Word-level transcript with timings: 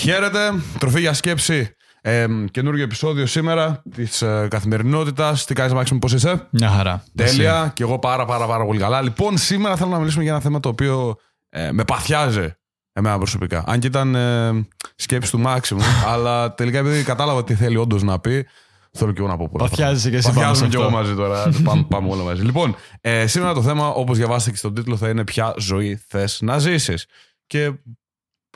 Χαίρετε, 0.00 0.38
τροφή 0.78 1.00
για 1.00 1.12
σκέψη. 1.12 1.74
Ε, 2.02 2.26
καινούργιο 2.50 2.84
επεισόδιο 2.84 3.26
σήμερα 3.26 3.82
της 3.94 4.22
ε, 4.22 4.46
καθημερινότητας. 4.50 5.44
Τι 5.44 5.54
κάνεις, 5.54 5.72
Μάξιμο, 5.72 5.98
πώς 5.98 6.12
είσαι; 6.12 6.46
Μια 6.50 6.68
χαρά. 6.68 7.04
Τέλεια. 7.14 7.70
Και 7.74 7.82
εγώ 7.82 7.98
πάρα, 7.98 8.24
πάρα, 8.24 8.46
πάρα 8.46 8.64
πολύ 8.64 8.78
καλά. 8.78 9.02
Λοιπόν, 9.02 9.38
σήμερα 9.38 9.76
θέλω 9.76 9.90
να 9.90 9.98
μιλήσουμε 9.98 10.22
για 10.22 10.32
ένα 10.32 10.40
θέμα 10.40 10.60
το 10.60 10.68
οποίο 10.68 11.16
ε, 11.48 11.72
με 11.72 11.84
παθιάζει 11.84 12.54
εμένα 12.92 13.16
προσωπικά. 13.16 13.64
Αν 13.66 13.78
και 13.78 13.86
ήταν 13.86 14.14
ε, 14.14 14.66
σκέψη 14.96 15.30
του 15.30 15.38
Μάξιμου, 15.38 15.82
αλλά 16.12 16.54
τελικά 16.54 16.78
επειδή 16.78 17.02
κατάλαβα 17.02 17.44
τι 17.44 17.54
θέλει 17.54 17.76
όντως 17.76 18.02
να 18.02 18.18
πει, 18.18 18.46
θέλω 18.92 19.12
και 19.12 19.20
εγώ 19.20 19.28
να 19.28 19.36
πω 19.36 19.48
πολλά. 19.52 19.68
Παθιάζεσαι 19.68 20.10
και 20.10 20.16
εσύ 20.16 20.32
πάνω 20.32 20.38
σε 20.38 20.44
Παθιάζουμε 20.44 20.68
και 20.68 20.76
αυτό. 20.76 20.88
εγώ 20.88 20.96
μαζί 20.96 21.14
τώρα. 21.14 21.50
πάμε, 21.68 21.86
πάμε 21.88 22.10
όλα 22.10 22.22
μαζί. 22.22 22.42
Λοιπόν, 22.42 22.76
ε, 23.00 23.26
σήμερα 23.26 23.54
το 23.54 23.62
θέμα, 23.62 23.88
όπως 23.88 24.16
διαβάσατε 24.16 24.50
και 24.50 24.56
στον 24.56 24.74
τίτλο, 24.74 24.96
θα 24.96 25.08
είναι 25.08 25.24
ποια 25.24 25.54
ζωή 25.58 26.00
θες 26.08 26.38
να 26.42 26.58
ζήσεις. 26.58 27.06
Και 27.46 27.72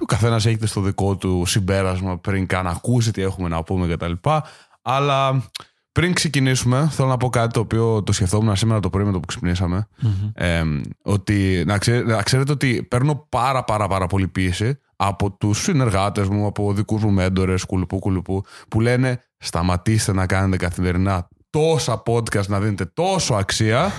ο 0.01 0.05
καθένας 0.05 0.47
έχει 0.47 0.57
το 0.57 0.81
δικό 0.81 1.17
του 1.17 1.43
συμπέρασμα 1.47 2.19
πριν 2.19 2.47
καν 2.47 2.67
ακούσει 2.67 3.13
τι 3.13 3.23
έχουμε 3.23 3.49
να 3.49 3.63
πούμε 3.63 3.95
κτλ. 3.95 4.13
Αλλά 4.83 5.45
πριν 5.93 6.13
ξεκινήσουμε, 6.13 6.89
θέλω 6.91 7.09
να 7.09 7.17
πω 7.17 7.29
κάτι 7.29 7.53
το 7.53 7.61
οποίο 7.61 8.03
το 8.03 8.13
σκεφτόμουν 8.13 8.57
σήμερα 8.57 8.81
το 8.81 8.91
πρωί 8.91 9.05
με 9.05 9.13
το 9.13 9.21
που 9.21 9.27
ξυπνήσαμε. 9.27 9.89
Ε, 10.35 10.63
ότι, 11.03 11.63
να, 11.67 11.79
ξέρετε, 11.79 12.13
να 12.13 12.23
ξέρετε 12.23 12.53
ότι 12.53 12.83
παίρνω 12.83 13.27
πάρα 13.29 13.65
πάρα 13.65 13.89
πάρα 13.89 14.07
πολύ 14.07 14.29
πίεση 14.29 14.79
από 14.97 15.31
τους 15.31 15.63
συνεργάτες 15.63 16.29
μου, 16.29 16.47
από 16.47 16.73
δικούς 16.73 17.03
μου 17.03 17.11
μέντορες, 17.11 17.65
κουλουπού 17.65 17.99
κουλουπού, 17.99 18.45
που 18.69 18.81
λένε 18.81 19.21
σταματήστε 19.39 20.13
να 20.13 20.27
κάνετε 20.27 20.57
καθημερινά 20.57 21.29
τόσα 21.51 22.03
podcast, 22.07 22.47
να 22.47 22.61
δίνετε 22.61 22.85
τόσο 22.85 23.35
αξία, 23.35 23.93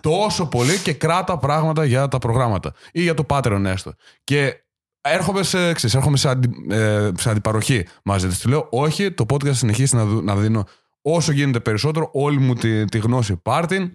τόσο 0.00 0.46
πολύ 0.46 0.78
και 0.78 0.92
κράτα 0.92 1.38
πράγματα 1.38 1.84
για 1.84 2.08
τα 2.08 2.18
προγράμματα 2.18 2.72
ή 2.92 3.02
για 3.02 3.14
το 3.14 3.24
Patreon 3.28 3.64
έστω. 3.64 3.94
Και 4.24 4.63
έρχομαι 5.08 5.42
σε, 5.42 5.72
ξέρεις, 5.72 5.94
έρχομαι 5.94 6.16
σε, 6.16 6.28
αντι, 6.28 6.50
ε, 6.70 7.10
σε 7.18 7.30
αντιπαροχή 7.30 7.86
μαζί 8.04 8.28
της. 8.28 8.38
Του 8.38 8.48
λέω 8.48 8.66
όχι, 8.70 9.10
το 9.12 9.24
podcast 9.32 9.54
συνεχίσει 9.54 9.96
να, 9.96 10.04
δου- 10.04 10.24
να 10.24 10.36
δίνω 10.36 10.64
όσο 11.02 11.32
γίνεται 11.32 11.60
περισσότερο 11.60 12.10
όλη 12.12 12.38
μου 12.38 12.54
τη, 12.54 12.84
τη 12.84 12.98
γνώση 12.98 13.36
πάρτιν 13.36 13.90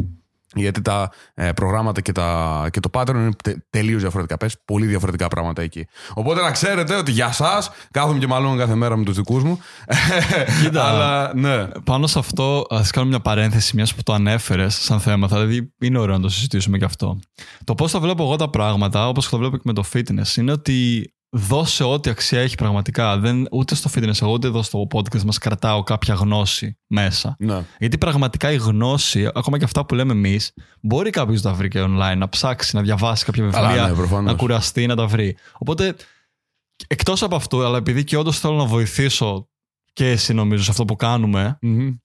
γιατί 0.56 0.82
τα 0.82 1.12
ε, 1.34 1.52
προγράμματα 1.52 2.02
και, 2.02 2.12
τα, 2.12 2.68
και 2.72 2.80
το 2.80 2.90
pattern 2.94 3.16
είναι 3.16 3.32
τε, 3.44 3.56
τελείως 3.70 4.02
διαφορετικά. 4.02 4.38
Πες 4.38 4.58
πολύ 4.66 4.86
διαφορετικά 4.86 5.28
πράγματα 5.28 5.62
εκεί. 5.62 5.88
Οπότε 6.14 6.42
να 6.42 6.52
ξέρετε 6.52 6.96
ότι 6.96 7.12
για 7.12 7.28
εσά 7.28 7.64
κάθομαι 7.92 8.20
και 8.20 8.28
μαλώνω 8.28 8.58
κάθε 8.58 8.76
μέρα 8.76 8.98
με 8.98 9.04
τους 9.04 9.16
δικούς 9.16 9.44
μου. 9.44 9.60
Κοίτα. 10.62 10.84
Αλλά 10.90 11.32
ναι. 11.36 11.68
Πάνω 11.84 12.08
σε 12.08 12.20
αυτό, 12.20 12.66
ας 12.70 12.92
κάνω 12.92 13.08
μια 13.08 13.20
παρένθεση, 13.20 13.76
μιας 13.76 13.96
που 13.96 14.04
το 14.04 14.14
ανέφερες 14.14 14.76
σαν 14.76 15.00
θέμα. 15.00 15.28
Δηλαδή, 15.28 15.74
είναι 15.80 16.00
ωραίο 16.00 16.16
να 16.16 16.22
το 16.22 16.30
συζητήσουμε 16.30 16.78
και 16.78 16.86
αυτό. 16.86 17.20
Το 17.64 17.76
πώς 17.76 17.92
τα 17.92 18.00
βλέπω 18.00 18.24
εγώ 18.24 18.36
τα 18.36 18.50
πράγματα, 18.50 19.08
όπως 19.08 19.30
το 19.30 19.38
βλέπω 19.38 19.56
και 19.56 19.64
με 19.66 19.74
το 19.74 19.84
fitness, 19.94 20.38
είναι 20.38 20.52
ότι 20.52 21.10
δώσε 21.32 21.84
ό,τι 21.84 22.10
αξία 22.10 22.40
έχει 22.40 22.56
πραγματικά. 22.56 23.18
Δεν, 23.18 23.48
ούτε 23.52 23.76
στο 23.76 23.90
fitness, 23.96 24.22
εγώ 24.22 24.32
ούτε 24.32 24.48
εδώ 24.48 24.62
στο 24.62 24.88
podcast 24.94 25.22
μας 25.24 25.38
κρατάω 25.38 25.84
κάποια 25.84 26.14
γνώση 26.14 26.78
μέσα. 26.88 27.36
ναι. 27.40 27.64
Γιατί 27.80 27.98
πραγματικά 27.98 28.52
η 28.52 28.56
γνώση, 28.56 29.30
ακόμα 29.34 29.58
και 29.58 29.64
αυτά 29.64 29.86
που 29.86 29.96
λέμε 29.96 30.12
εμείς, 30.14 30.54
μπορεί 30.82 31.10
κάποιος 31.10 31.42
να 31.42 31.50
τα 31.52 31.56
βρει 31.58 31.68
και 31.68 31.82
online, 31.84 32.18
να 32.18 32.30
ψάξει, 32.30 32.76
να 32.76 32.82
διαβάσει 32.82 33.26
κάποια 33.26 33.50
Καλά, 33.50 33.68
βιβλία, 33.68 33.88
ναι, 33.88 33.94
προφανώς. 33.96 34.32
να 34.32 34.38
κουραστεί, 34.38 34.86
να 34.86 34.96
τα 34.96 35.08
βρει. 35.08 35.38
Οπότε, 35.58 35.96
εκτός 36.88 37.24
από 37.24 37.36
αυτό, 37.36 37.66
αλλά 37.66 37.78
επειδή 37.78 38.04
και 38.04 38.18
όντως 38.18 38.40
θέλω 38.40 38.56
να 38.56 38.66
βοηθήσω 38.66 39.48
και 39.94 40.10
εσύ 40.10 40.34
νομίζω 40.34 40.64
σε 40.64 40.72
αυτό 40.72 40.86
που 40.86 40.96
κάνουμε, 40.96 41.58
Μμμ. 41.62 41.96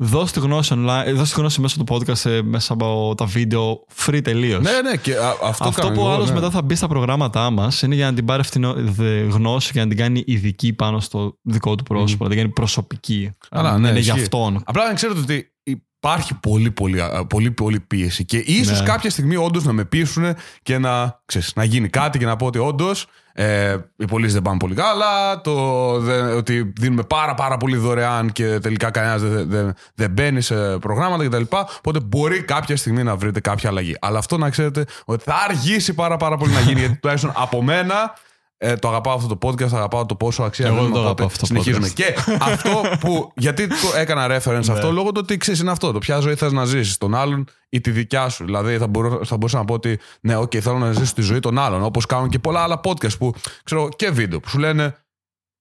Δώσ' 0.00 0.32
τη 0.32 0.40
γνώση 0.40 0.74
online, 0.76 1.12
δώσ' 1.14 1.32
τη 1.32 1.40
γνώση 1.40 1.60
μέσω 1.60 1.84
του 1.84 1.94
podcast, 1.94 2.24
ε, 2.30 2.42
μέσα 2.42 2.72
από 2.72 3.14
τα 3.16 3.24
βίντεο, 3.24 3.84
free 4.06 4.20
τελείως. 4.24 4.62
ναι, 4.62 4.80
ναι, 4.90 4.96
και 4.96 5.16
α, 5.16 5.28
αυτό, 5.28 5.68
Αυτό 5.68 5.70
κάνω 5.80 5.94
που 5.94 6.00
ο 6.00 6.04
εγώ, 6.04 6.14
άλλος 6.14 6.28
ναι. 6.28 6.34
μετά 6.34 6.50
θα 6.50 6.62
μπει 6.62 6.74
στα 6.74 6.88
προγράμματά 6.88 7.50
μας 7.50 7.82
είναι 7.82 7.94
για 7.94 8.06
να 8.10 8.14
την 8.14 8.24
πάρει 8.24 8.40
αυτή 8.40 8.60
τη 8.96 9.20
γνώση 9.28 9.72
και 9.72 9.80
να 9.80 9.88
την 9.88 9.96
κάνει 9.96 10.22
ειδική 10.26 10.72
πάνω 10.72 11.00
στο 11.00 11.38
δικό 11.42 11.74
του 11.74 11.82
πρόσωπο, 11.82 12.24
να 12.24 12.30
την 12.30 12.38
κάνει 12.38 12.50
προσωπική. 12.52 13.30
Καλά, 13.48 13.70
Αν 13.70 13.80
ναι, 13.80 13.88
είναι 13.88 13.98
για 13.98 14.12
ισχύει. 14.12 14.22
αυτόν. 14.24 14.62
Απλά 14.64 14.86
να 14.86 14.94
ξέρετε 14.94 15.20
ότι 15.20 15.52
υπάρχει 16.00 16.34
πολύ, 16.34 16.70
πολύ, 16.70 17.00
α, 17.00 17.26
πολύ, 17.28 17.50
πολύ 17.50 17.80
πίεση. 17.80 18.24
Και 18.24 18.36
ίσως 18.36 18.80
Ναι. 18.80 18.86
κάποια 18.86 19.10
στιγμή 19.10 19.36
όντως 19.36 19.64
να 19.64 19.72
με 19.72 19.84
πείσουν 19.84 20.34
και 20.62 20.78
να, 20.78 21.22
ξέρεις, 21.26 21.52
να 21.56 21.64
γίνει 21.64 21.88
κάτι 21.88 22.18
και 22.18 22.24
να 22.26 22.36
πω 22.36 22.46
ότι 22.46 22.58
όντως 22.58 23.06
ε, 23.40 23.76
οι 23.96 24.04
πωλήσεις 24.04 24.32
δεν 24.32 24.42
πάνε 24.42 24.56
πολύ 24.58 24.74
καλά. 24.74 25.40
Το, 25.40 25.98
δεν- 26.00 26.36
ότι 26.36 26.72
δίνουμε 26.78 27.02
πάρα, 27.02 27.34
πάρα 27.34 27.56
πολύ 27.56 27.76
δωρεάν 27.76 28.32
και 28.32 28.58
τελικά 28.58 28.90
κανένας 28.90 29.22
δεν, 29.22 29.48
δεν, 29.50 29.74
δεν 29.94 30.10
μπαίνει 30.10 30.40
σε 30.40 30.78
προγράμματα 30.78 31.24
κτλ. 31.26 31.42
Οπότε 31.78 32.00
μπορεί 32.00 32.42
κάποια 32.42 32.76
στιγμή 32.76 33.02
να 33.02 33.16
βρείτε 33.16 33.40
κάποια 33.40 33.68
αλλαγή. 33.68 33.96
Αλλά 34.00 34.18
αυτό 34.18 34.38
να 34.38 34.50
ξέρετε 34.50 34.84
ότι 35.04 35.22
θα 35.24 35.34
αργήσει 35.48 35.94
πάρα, 35.94 36.16
πάρα 36.16 36.36
πολύ 36.36 36.52
να 36.52 36.60
γίνει. 36.60 36.78
γιατί 36.80 36.96
τουλάχιστον 36.96 37.32
από 37.36 37.62
μένα. 37.62 38.14
Ε, 38.60 38.74
το 38.76 38.88
αγαπάω 38.88 39.14
αυτό 39.14 39.36
το 39.36 39.48
podcast, 39.48 39.72
αγαπάω 39.72 40.06
το 40.06 40.14
πόσο 40.14 40.42
αξία 40.42 40.66
Εγώ 40.66 40.74
δίνουμε, 40.74 40.94
το 40.94 40.98
οπότε 41.00 41.08
αγαπάω 41.22 41.26
αυτό 41.26 41.38
το 41.40 41.46
συνεχίζουμε. 41.46 41.86
podcast. 41.88 41.92
Και 41.92 42.14
αυτό 42.40 42.82
που. 43.00 43.32
Γιατί 43.36 43.66
το 43.66 43.76
έκανα 43.96 44.26
reference 44.26 44.64
Ναι. 44.64 44.72
αυτό, 44.72 44.92
λόγω 44.92 45.08
του 45.12 45.20
ότι 45.22 45.36
ξέρεις 45.36 45.60
είναι 45.60 45.70
αυτό. 45.70 45.92
Το 45.92 45.98
ποια 45.98 46.18
ζωή 46.18 46.34
θες 46.34 46.52
να 46.52 46.64
ζήσεις, 46.64 46.98
τον 46.98 47.14
άλλον 47.14 47.44
ή 47.68 47.80
τη 47.80 47.90
δικιά 47.90 48.28
σου. 48.28 48.44
Δηλαδή 48.44 48.78
θα, 48.78 48.86
μπορώ, 48.86 49.24
θα 49.24 49.36
μπορούσα 49.36 49.58
να 49.58 49.64
πω 49.64 49.74
ότι 49.74 49.98
ναι, 50.20 50.36
οκ, 50.36 50.52
θέλω 50.60 50.78
να 50.78 50.92
ζήσω 50.92 51.14
τη 51.14 51.22
ζωή 51.22 51.38
των 51.40 51.58
άλλων. 51.58 51.82
Όπως 51.82 52.06
κάνουν 52.06 52.28
και 52.28 52.38
πολλά 52.38 52.60
άλλα 52.62 52.80
podcast 52.84 53.18
που 53.18 53.34
ξέρω 53.64 53.88
και 53.96 54.10
βίντεο 54.10 54.40
που 54.40 54.48
σου 54.48 54.58
λένε 54.58 54.96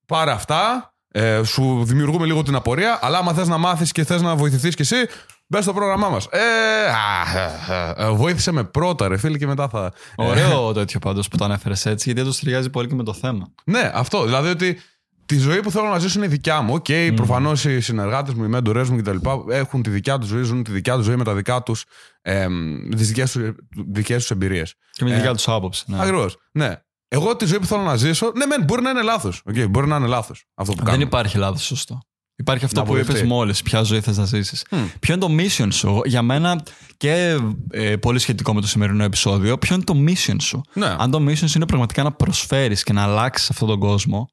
πάρε 0.06 0.32
αυτά, 0.32 0.94
ε, 1.12 1.44
σου 1.44 1.84
δημιουργούμε 1.84 2.26
λίγο 2.26 2.44
την 2.44 2.56
απορία, 2.56 3.00
αλλά 3.02 3.18
άμα 3.18 3.34
θες 3.34 3.48
να 3.48 3.58
μάθεις 3.58 3.92
και 3.92 4.04
θες 4.04 4.22
να 4.22 4.36
βοηθηθείς 4.36 4.76
κι 4.76 4.82
εσύ, 4.82 4.96
μπες 5.48 5.64
στο 5.64 5.74
πρόγραμμά 5.74 6.10
μας. 6.10 6.28
Ε, 6.30 6.40
α, 6.90 7.74
ε, 7.74 7.94
ε, 8.06 8.10
βοήθησε 8.10 8.52
με 8.52 8.64
πρώτα, 8.64 9.08
ρε 9.08 9.18
φίλε, 9.18 9.38
και 9.38 9.48
μετά 9.48 9.70
θα. 9.70 9.94
Ωραίο 10.16 10.74
τέτοιο 10.74 11.00
πάντως 11.00 11.28
που 11.28 11.38
το 11.38 11.46
ανέφερες 11.46 11.86
έτσι, 11.86 12.12
γιατί 12.14 12.30
το 12.30 12.40
ταιριάζει 12.40 12.70
πολύ 12.70 12.88
και 12.88 12.96
με 12.96 13.04
το 13.04 13.14
θέμα. 13.14 13.54
Ναι, 13.66 13.92
αυτό. 13.94 14.24
Δηλαδή 14.26 14.50
ότι 14.50 14.80
τη 15.26 15.38
ζωή 15.38 15.62
που 15.62 15.72
θέλω 15.72 15.88
να 15.88 16.00
ζήσω 16.00 16.18
είναι 16.18 16.28
η 16.28 16.30
δικιά 16.30 16.62
μου. 16.62 16.74
Ok, 16.74 16.86
okay, 16.88 17.12
προφανώς 17.16 17.66
οι 17.66 17.80
συνεργάτες 17.80 18.34
μου, 18.34 18.44
οι 18.44 18.48
μέντορές 18.48 18.90
μου 18.90 18.98
κτλ. 18.98 19.18
έχουν 19.50 19.82
τη 19.82 19.90
δικιά 19.90 20.18
τους 20.18 20.30
ζωή, 20.30 20.44
ζουν 20.44 20.64
τη 20.64 20.72
δικιά 20.72 20.96
τους 20.96 21.06
ζωή 21.06 21.16
με 21.16 21.24
τα 21.24 21.34
δικά 21.34 21.64
τους. 21.64 21.86
Ε, 22.22 22.48
τις 22.96 23.12
δικές 23.76 24.22
τους 24.22 24.32
εμπειρίες. 24.32 24.74
Και 24.92 25.04
με 25.04 25.10
τη 25.10 25.16
δικιά 25.16 25.34
τους 25.34 25.48
άποψη. 25.48 25.84
Ναι. 25.88 26.02
Ακριβώς. 26.02 26.38
Ναι. 26.52 26.82
Εγώ 27.08 27.36
τη 27.36 27.46
ζωή 27.46 27.60
που 27.60 27.66
θέλω 27.66 27.82
να 27.82 27.96
ζήσω, 27.96 28.32
ναι, 28.36 28.46
μεν, 28.46 28.64
μπορεί 28.64 28.82
να 28.82 28.90
είναι 28.90 29.02
λάθος. 29.02 29.42
Okay, 29.50 29.70
μπορεί 29.70 29.88
να 29.88 29.96
είναι 29.96 30.08
λάθος 30.08 30.46
αυτό 30.56 30.74
που 30.74 30.84
Δεν 30.84 30.92
κάνω. 30.92 31.02
υπάρχει 31.02 31.38
λάθος 31.38 31.66
σωστό. 31.66 32.00
Υπάρχει 32.40 32.66
αυτό 32.66 32.80
Να 32.80 32.86
που 32.86 32.94
είπες 32.94 33.06
βοηθήσει. 33.06 33.28
μόλις. 33.28 33.62
Ποια 33.62 33.82
ζωή 33.82 34.02
θες 34.02 34.18
να 34.18 34.26
ζήσεις. 34.26 34.66
Ποιο 35.00 35.14
είναι 35.14 35.18
το 35.18 35.36
mission 35.40 35.68
σου, 35.72 36.02
για 36.06 36.22
μένα 36.22 36.64
και 36.98 37.38
ε, 37.70 37.96
πολύ 37.96 38.20
σχετικό 38.20 38.54
με 38.54 38.62
το 38.62 38.68
σημερινό 38.68 39.04
επεισόδιο, 39.04 39.58
ποιο 39.58 39.76
είναι 39.76 39.84
το 39.84 39.94
mission 40.08 40.36
σου; 40.42 40.62
Ναι. 40.74 40.96
Αν 41.00 41.12
το 41.12 41.18
mission 41.18 41.36
σου 41.36 41.52
είναι 41.56 41.66
πραγματικά 41.66 42.04
να 42.04 42.12
προσφέρεις 42.12 42.84
και 42.84 42.94
να 42.94 43.04
αλλάξεις 43.04 43.50
αυτόν 43.50 43.68
τον 43.68 43.80
κόσμο, 43.80 44.28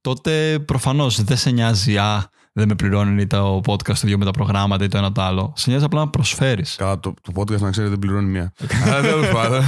τότε 0.00 0.58
προφανώς 0.58 1.22
δεν 1.24 1.36
σε 1.36 1.50
νοιάζει, 1.50 1.98
α, 1.98 2.30
δεν 2.58 2.68
με 2.68 2.74
πληρώνει 2.74 3.22
ή 3.22 3.26
το 3.26 3.60
podcast 3.66 3.84
το 3.94 4.00
ίδιο 4.02 4.18
με 4.18 4.24
τα 4.24 4.30
προγράμματα 4.30 4.84
ή 4.84 4.88
το 4.88 4.98
ένα 4.98 5.12
το 5.12 5.22
άλλο. 5.22 5.52
Σε 5.56 5.70
νοιάζει 5.70 5.84
απλά 5.84 6.00
να 6.00 6.08
προσφέρεις. 6.08 6.74
Καλά, 6.78 7.00
το, 7.00 7.14
το 7.22 7.32
podcast 7.34 7.58
να 7.60 7.70
ξέρετε 7.70 7.88
δεν 7.90 7.98
πληρώνει 7.98 8.26
μία. 8.28 8.52
Αλλά 8.84 9.00
τέλο 9.00 9.24
πάντων. 9.32 9.58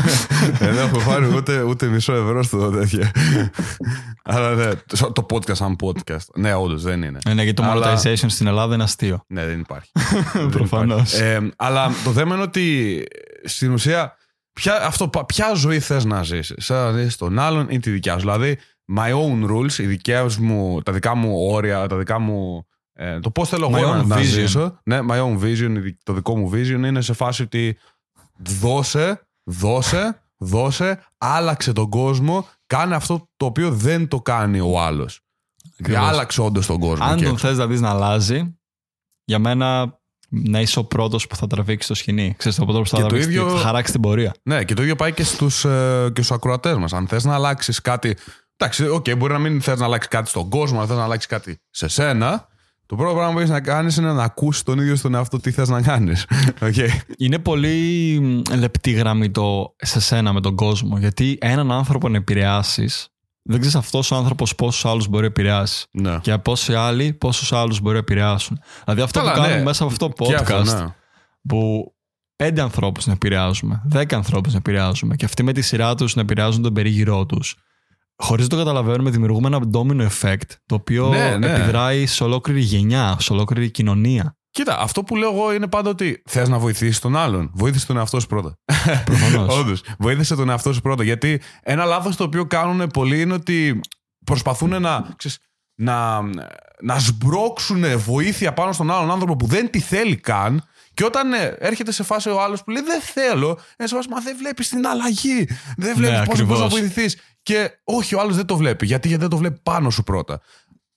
Ε, 0.60 0.72
Δεν 0.72 0.76
έχω 0.78 0.98
πάρει 1.10 1.34
ούτε, 1.34 1.62
ούτε 1.62 1.86
μισό 1.86 2.12
ευρώ 2.12 2.42
στο 2.42 2.70
τέτοιο. 2.70 3.10
Αλλά 4.24 4.54
ναι, 4.54 4.70
το- 4.86 5.12
το 5.12 5.26
podcast 5.30 5.54
σαν 5.56 5.76
podcast. 5.84 6.26
Ναι, 6.34 6.54
όντως 6.54 6.82
δεν 6.82 7.02
είναι. 7.02 7.18
Ναι, 7.34 7.42
γιατί 7.42 7.52
το 7.52 7.62
Αλλά- 7.62 7.94
monetization 7.96 8.24
στην 8.26 8.46
Ελλάδα 8.46 8.74
είναι 8.74 8.82
αστείο. 8.82 9.24
Ναι, 9.28 9.44
δεν 9.46 9.60
υπάρχει. 9.60 9.90
Δεν 10.34 10.48
Προφανώς. 10.48 11.12
υπάρχει. 11.14 11.34
Ε, 11.44 11.48
αλλά 11.56 11.90
το 12.04 12.10
θέμα 12.12 12.34
είναι 12.34 12.42
ότι 12.44 13.04
στην 13.44 13.72
ουσία 13.72 14.12
ποια, 14.52 14.86
αυτό, 14.86 15.08
πα- 15.08 15.24
ποια 15.26 15.54
ζωή 15.54 15.80
θες 15.80 16.04
να 16.04 16.22
ζήσεις. 16.22 16.64
Σαν 16.64 16.76
να 16.92 16.98
ζήσεις 16.98 17.16
τον 17.16 17.38
άλλον 17.38 17.66
ή 17.70 17.78
τη 17.78 17.90
δικιά 17.90 18.12
σου. 18.12 18.18
Δηλαδή, 18.18 18.58
my 18.96 19.10
own 19.12 19.50
rules, 19.50 19.78
οι 19.78 19.86
δικές 19.86 20.36
μου, 20.36 20.82
τα 20.82 20.92
δικά 20.92 21.14
μου 21.14 21.32
όρια, 21.50 21.86
τα 21.86 21.96
δικά 21.96 22.18
μου... 22.18 22.66
Ε, 23.00 23.20
το 23.20 23.30
πώς 23.30 23.48
θέλω 23.48 23.68
My 23.68 23.76
εγώ 23.78 23.94
να, 23.94 24.02
own 24.02 24.06
να 24.06 24.16
vision. 24.16 24.22
ζήσω. 24.22 24.78
Ναι, 24.84 24.98
my 25.10 25.20
own 25.22 25.38
vision, 25.42 25.72
το 26.02 26.12
δικό 26.12 26.36
μου 26.36 26.50
vision 26.52 26.66
είναι 26.86 27.00
σε 27.00 27.12
φάση 27.12 27.42
ότι 27.42 27.78
δώσε, 28.38 29.26
δώσε, 29.44 30.22
δώσε, 30.36 31.00
άλλαξε 31.18 31.72
τον 31.72 31.88
κόσμο, 31.90 32.48
κάνε 32.66 32.94
αυτό 32.94 33.28
το 33.36 33.46
οποίο 33.46 33.70
δεν 33.70 34.08
το 34.08 34.20
κάνει 34.20 34.60
ο 34.60 34.80
άλλος. 34.80 35.20
Και 35.62 35.68
Ακριβώς. 35.80 36.08
άλλαξε 36.08 36.40
όντως 36.40 36.66
τον 36.66 36.78
κόσμο. 36.80 37.04
Αν 37.04 37.12
εκεί 37.12 37.22
τον 37.24 37.32
έξω. 37.32 37.46
θες 37.48 37.56
να 37.58 37.66
δεις 37.66 37.80
να 37.80 37.90
αλλάζει, 37.90 38.58
για 39.24 39.38
μένα 39.38 39.98
να 40.28 40.60
είσαι 40.60 40.78
ο 40.78 40.84
πρώτος 40.84 41.26
που 41.26 41.36
θα 41.36 41.46
τραβήξει 41.46 41.88
το 41.88 41.94
σκοινί. 41.94 42.34
Ξέρεις, 42.38 42.58
ο 42.58 42.64
πρώτος 42.64 42.80
που 42.80 42.88
θα, 42.88 42.96
Και 42.96 43.02
το 43.02 43.08
τραβήξει, 43.08 43.30
ίδιο- 43.32 43.48
θα 43.50 43.56
χαράξει 43.58 43.92
την 43.92 44.00
πορεία. 44.00 44.34
Ναι, 44.42 44.64
και 44.64 44.74
το 44.74 44.82
ίδιο 44.82 44.96
πάει 44.96 45.12
και 45.12 45.24
στους 45.24 45.64
ε, 45.64 46.10
και 46.14 46.22
στους 46.22 46.36
ακροατές 46.36 46.76
μας. 46.76 46.92
Αν 46.92 47.08
θες 47.08 47.24
να 47.24 47.34
αλλάξεις 47.34 47.80
κάτι. 47.80 48.16
Εντάξει, 48.56 48.88
οκ, 48.88 49.16
μπορεί 49.16 49.32
να 49.32 49.38
μην 49.38 49.60
θες 49.60 49.78
να 49.78 49.84
αλλάξεις 49.84 50.10
κάτι 50.10 50.28
στον 50.28 50.48
κόσμο, 50.48 50.78
αλλά 50.78 50.86
θες 50.86 50.96
να 50.96 51.02
αλλάξεις 51.04 51.26
κάτι 51.26 51.60
σε 51.70 51.88
σένα. 51.88 52.48
Το 52.88 52.96
πρώτο 52.96 53.14
πράγμα 53.14 53.32
που 53.32 53.38
έχεις 53.38 53.50
να 53.50 53.60
κάνεις 53.60 53.96
είναι 53.96 54.12
να 54.12 54.22
ακούσεις 54.22 54.62
τον 54.62 54.78
ίδιο 54.78 54.96
στον 54.96 55.14
εαυτό 55.14 55.38
τι 55.38 55.50
θες 55.50 55.68
να 55.68 55.82
κάνεις. 55.82 56.26
Okay. 56.60 56.88
Είναι 57.18 57.38
πολύ 57.38 58.18
μ, 58.20 58.54
λεπτή 58.56 58.90
γραμμή 58.90 59.30
το 59.30 59.74
σε 59.76 60.00
σένα 60.00 60.32
με 60.32 60.40
τον 60.40 60.54
κόσμο. 60.54 60.98
Γιατί 60.98 61.38
έναν 61.40 61.72
άνθρωπο 61.72 62.08
να 62.08 62.16
επηρεάσεις, 62.16 63.08
δεν 63.42 63.58
ξέρεις 63.60 63.76
αυτός 63.76 64.10
ο 64.10 64.16
άνθρωπος 64.16 64.54
πόσους 64.54 64.84
άλλους 64.84 65.08
μπορεί 65.08 65.22
να 65.22 65.28
επηρεάσει. 65.28 65.86
Ναι. 65.90 66.18
Και 66.20 66.38
πόσοι 66.38 66.74
άλλοι, 66.74 67.12
πόσους 67.12 67.52
άλλους 67.52 67.80
μπορεί 67.80 67.94
να 67.94 68.00
επηρεάσουν. 68.00 68.60
Δηλαδή 68.84 69.02
αυτό 69.02 69.18
Καλά, 69.18 69.32
που 69.32 69.38
κάνουμε 69.38 69.56
ναι. 69.56 69.64
μέσα 69.64 69.84
από 69.84 69.92
αυτό 69.92 70.08
το 70.08 70.24
Και 70.24 70.34
podcast, 70.34 70.52
αυτό, 70.52 70.84
ναι. 70.84 70.94
που 71.48 71.92
πέντε 72.36 72.60
ανθρώπους 72.60 73.06
να 73.06 73.12
επηρεάζουμε, 73.12 73.82
δέκα 73.84 74.16
ανθρώπους 74.16 74.52
να 74.52 74.58
επηρεάζουμε, 74.58 75.16
και 75.16 75.24
αυτοί 75.24 75.42
με 75.42 75.52
τη 75.52 75.60
σειρά 75.60 75.94
τους 75.94 76.14
να 76.14 76.20
επηρεάζουν 76.20 76.62
τον 76.62 76.72
περίγυρό 76.72 77.26
τους. 77.26 77.56
Χωρίς 78.22 78.42
να 78.44 78.50
το 78.50 78.56
καταλαβαίνουμε, 78.56 79.10
δημιουργούμε 79.10 79.46
ένα 79.46 79.60
domino 79.72 80.08
effect 80.08 80.50
το 80.66 80.74
οποίο 80.74 81.08
Ναι, 81.08 81.36
ναι. 81.36 81.52
επιδράει 81.52 82.06
σε 82.06 82.24
ολόκληρη 82.24 82.60
γενιά, 82.60 83.16
σε 83.20 83.32
ολόκληρη 83.32 83.70
κοινωνία. 83.70 84.36
Κοίτα, 84.50 84.78
αυτό 84.80 85.02
που 85.02 85.16
λέω 85.16 85.30
εγώ 85.32 85.52
είναι 85.54 85.66
πάντα 85.66 85.90
ότι 85.90 86.22
θες 86.26 86.48
να 86.48 86.58
βοηθήσεις 86.58 86.98
τον 86.98 87.16
άλλον. 87.16 87.50
Βοήθησε 87.54 87.86
τον 87.86 87.96
εαυτό 87.96 88.20
σου 88.20 88.26
πρώτα. 88.26 88.58
Προφανώς. 89.04 89.54
Όντως. 89.58 89.82
Βοήθησε 89.98 90.34
τον 90.34 90.48
εαυτό 90.50 90.72
σου 90.72 90.80
πρώτα. 90.80 91.02
Γιατί 91.02 91.40
ένα 91.62 91.84
λάθος 91.84 92.16
το 92.16 92.24
οποίο 92.24 92.46
κάνουν 92.46 92.86
πολλοί 92.86 93.20
είναι 93.20 93.32
ότι 93.34 93.80
προσπαθούν 94.24 94.80
να. 94.82 95.08
Ξέρεις, 95.16 95.38
να, 95.80 96.20
να 96.80 96.98
σμπρώξουν 96.98 97.98
βοήθεια 97.98 98.52
πάνω 98.52 98.72
στον 98.72 98.90
άλλον 98.90 99.10
άνθρωπο 99.10 99.36
που 99.36 99.46
δεν 99.46 99.70
τη 99.70 99.80
θέλει 99.80 100.16
καν. 100.16 100.62
Και 100.94 101.04
όταν 101.04 101.32
ε, 101.32 101.56
έρχεται 101.58 101.92
σε 101.92 102.02
φάση 102.02 102.28
ο 102.30 102.42
άλλος 102.42 102.64
που 102.64 102.70
λέει 102.70 102.82
Δεν 102.82 103.00
θέλω, 103.00 103.48
είναι 103.78 103.88
σε 103.88 103.94
φάση 103.94 104.08
Μα 104.08 104.20
δεν 104.20 104.36
βλέπεις 104.38 104.68
την 104.68 104.86
αλλαγή. 104.86 105.48
Δεν 105.76 105.94
βλέπεις 105.96 106.18
Ναι, 106.18 106.24
πώς 106.24 106.38
μπορεί 106.38 106.48
να 106.48 106.64
ακριβώς. 106.64 106.68
βοηθηθείς. 106.80 107.16
Και 107.48 107.70
όχι, 107.84 108.14
ο 108.14 108.20
άλλος 108.20 108.36
δεν 108.36 108.46
το 108.46 108.56
βλέπει. 108.56 108.86
Γιατί, 108.86 109.08
γιατί 109.08 109.22
δεν 109.22 109.30
το 109.30 109.36
βλέπει 109.36 109.60
πάνω 109.62 109.90
σου 109.90 110.02
πρώτα. 110.02 110.40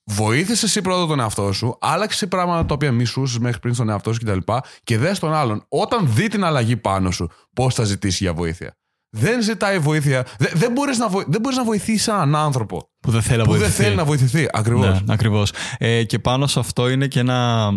Βοήθησε 0.04 0.66
εσύ 0.66 0.82
πρώτα 0.82 1.06
τον 1.06 1.20
εαυτό 1.20 1.52
σου, 1.52 1.76
άλλαξε 1.80 2.14
εσύ 2.14 2.26
πράγματα 2.26 2.66
τα 2.66 2.74
οποία 2.74 2.92
μισούσε 2.92 3.38
μέχρι 3.40 3.60
πριν 3.60 3.74
στον 3.74 3.88
εαυτό 3.88 4.12
σου 4.12 4.20
κτλ. 4.24 4.38
Και, 4.38 4.60
και 4.84 4.98
δες 4.98 5.18
τον 5.18 5.34
άλλον, 5.34 5.64
όταν 5.68 6.12
δει 6.14 6.28
την 6.28 6.44
αλλαγή 6.44 6.76
πάνω 6.76 7.10
σου, 7.10 7.28
πώς 7.54 7.74
θα 7.74 7.84
ζητήσει 7.84 8.24
για 8.24 8.34
βοήθεια. 8.34 8.76
Δεν 9.10 9.42
ζητάει 9.42 9.78
βοήθεια. 9.78 10.26
Δεν, 10.38 10.50
δεν 10.54 10.72
μπορείς 10.72 10.98
να, 10.98 11.08
βοη, 11.08 11.24
δεν 11.28 11.40
μπορείς 11.40 11.58
να 11.58 11.64
βοηθήσει 11.64 12.10
έναν 12.10 12.36
άνθρωπο 12.36 12.90
Που 13.00 13.10
δεν 13.10 13.22
θέλει 13.22 13.38
να 13.38 13.44
που 13.44 13.50
δεν 13.50 13.60
βοηθηθεί. 13.60 13.82
θέλει 13.82 13.96
να 13.96 14.04
βοηθηθεί. 14.04 14.48
Ακριβώς. 14.52 15.02
Ναι, 15.02 15.12
ακριβώς. 15.12 15.52
Ε, 15.78 16.04
και 16.04 16.18
πάνω 16.18 16.46
σε 16.46 16.58
αυτό 16.58 16.88
είναι 16.88 17.06
και 17.06 17.20
ένα. 17.20 17.70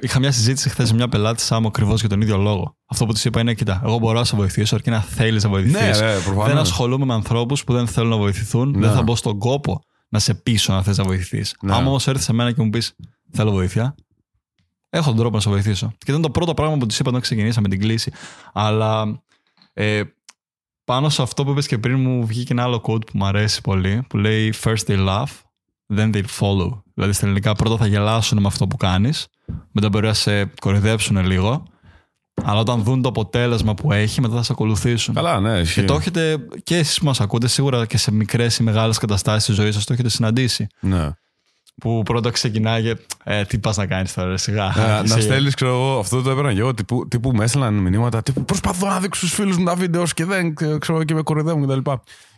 Είχα 0.00 0.18
μια 0.18 0.32
συζήτηση 0.32 0.68
χθες 0.68 0.90
με 0.90 0.96
μια 0.96 1.08
πελάτη 1.08 1.42
Σάμο 1.42 1.68
ακριβώς 1.68 2.00
για 2.00 2.08
τον 2.08 2.20
ίδιο 2.20 2.36
λόγο. 2.36 2.76
Αυτό 2.86 3.06
που 3.06 3.12
της 3.12 3.24
είπα 3.24 3.40
είναι: 3.40 3.54
Κοίτα, 3.54 3.80
εγώ 3.84 3.98
μπορώ 3.98 4.18
να 4.18 4.24
σε 4.24 4.36
βοηθήσω 4.36 4.74
αρκεί 4.74 4.90
να 4.90 5.00
θέλεις 5.00 5.42
να 5.42 5.48
βοηθήσεις. 5.48 6.00
Ναι, 6.00 6.06
ναι, 6.06 6.12
προφανώς. 6.12 6.46
δεν 6.46 6.58
ασχολούμαι 6.58 7.04
με 7.04 7.14
ανθρώπους 7.14 7.64
που 7.64 7.72
δεν 7.72 7.86
θέλουν 7.86 8.10
να 8.10 8.16
βοηθηθούν. 8.16 8.70
Ναι. 8.70 8.86
Δεν 8.86 8.96
θα 8.96 9.02
μπω 9.02 9.16
στον 9.16 9.38
κόπο 9.38 9.82
να 10.08 10.18
σε 10.18 10.34
πείσω 10.34 10.72
να 10.72 10.82
θες 10.82 10.98
να 10.98 11.04
βοηθηθεί. 11.04 11.44
Ναι. 11.62 11.74
Άμα 11.74 11.88
όμως 11.88 12.06
έρθεις 12.06 12.24
σε 12.24 12.32
μένα 12.32 12.52
και 12.52 12.62
μου 12.62 12.70
πεις: 12.70 12.96
Θέλω 13.32 13.50
βοήθεια, 13.50 13.94
έχω 14.90 15.08
τον 15.08 15.18
τρόπο 15.18 15.34
να 15.34 15.40
σε 15.42 15.50
βοηθήσω. 15.50 15.92
Και 15.98 16.10
ήταν 16.10 16.22
το 16.22 16.30
πρώτο 16.30 16.54
πράγμα 16.54 16.76
που 16.76 16.86
της 16.86 16.98
είπα 16.98 17.08
όταν 17.08 17.20
ξεκινήσαμε 17.20 17.68
την 17.68 17.80
κλίση. 17.80 18.12
Αλλά 18.52 19.22
ε, 19.72 20.02
πάνω 20.84 21.08
σε 21.08 21.22
αυτό 21.22 21.44
που 21.44 21.50
είπες 21.50 21.66
και 21.66 21.78
πριν 21.78 22.00
μου 22.00 22.26
βγήκε 22.26 22.52
ένα 22.52 22.62
άλλο 22.62 22.82
quote 22.86 23.06
που 23.06 23.12
μου 23.14 23.24
αρέσει 23.24 23.60
πολύ 23.60 24.02
που 24.08 24.16
λέει 24.16 24.54
First 24.62 24.86
they 24.86 25.06
laugh, 25.08 25.32
then 25.94 26.12
they 26.14 26.22
follow. 26.38 26.82
Δηλαδή 27.00 27.12
στα 27.18 27.26
ελληνικά 27.26 27.54
πρώτα 27.54 27.76
θα 27.76 27.86
γελάσουν 27.86 28.40
με 28.40 28.46
αυτό 28.46 28.66
που 28.66 28.76
κάνεις, 28.76 29.26
μετά 29.72 29.88
μπορεί 29.88 30.06
να 30.06 30.14
σε 30.14 30.44
κορυδέψουν 30.44 31.26
λίγο, 31.26 31.62
αλλά 32.44 32.60
όταν 32.60 32.82
δουν 32.82 33.02
το 33.02 33.08
αποτέλεσμα 33.08 33.74
που 33.74 33.92
έχει 33.92 34.20
μετά 34.20 34.36
θα 34.36 34.42
σε 34.42 34.52
ακολουθήσουν. 34.52 35.14
Καλά, 35.14 35.40
ναι, 35.40 35.58
ισχύει. 35.58 35.80
Και 35.80 35.86
το 35.86 35.94
έχετε 35.94 36.38
και 36.62 36.76
εσείς 36.76 36.98
που 36.98 37.04
μας 37.04 37.20
ακούτε 37.20 37.48
σίγουρα 37.48 37.86
και 37.86 37.96
σε 37.96 38.12
μικρές 38.12 38.58
ή 38.58 38.62
μεγάλες 38.62 38.98
καταστάσεις 38.98 39.44
της 39.44 39.54
ζωής 39.54 39.74
σας 39.74 39.84
το 39.84 39.92
έχετε 39.92 40.08
συναντήσει. 40.08 40.66
Ναι. 40.80 41.10
Που 41.80 42.02
πρώτα 42.04 42.30
ξεκινάει 42.30 42.82
και 42.82 42.96
ε, 43.24 43.44
τι 43.44 43.58
πας 43.58 43.76
να 43.76 43.86
κάνεις 43.86 44.14
τώρα, 44.14 44.28
ρε, 44.28 44.36
σιγά. 44.38 44.64
Ε, 44.64 44.86
να 44.86 45.14
Εσύ- 45.14 45.20
στέλνεις, 45.20 45.54
ξέρω 45.54 45.70
εγώ, 45.70 45.98
αυτό 45.98 46.22
το 46.22 46.30
έπαιρνα 46.30 46.52
και 46.52 46.60
εγώ. 46.60 46.74
Τύπου, 46.74 47.08
τύπου 47.08 47.32
με 47.32 47.44
έστελναν 47.44 47.74
μηνύματα. 47.74 48.22
Τύπου 48.22 48.44
προσπαθώ 48.44 48.86
να 48.86 49.00
δείξω 49.00 49.20
στους 49.26 49.34
φίλους 49.38 49.56
μου 49.56 49.64
τα 49.64 49.74
βίντεο 49.74 50.06
σου 50.06 50.14
και 50.14 50.24
δεν 50.24 50.54
ε, 50.60 50.78
ξέρω 50.78 51.04
και 51.04 51.14
με 51.14 51.22
κοροϊδεύουν 51.22 51.66
κτλ. 51.66 51.90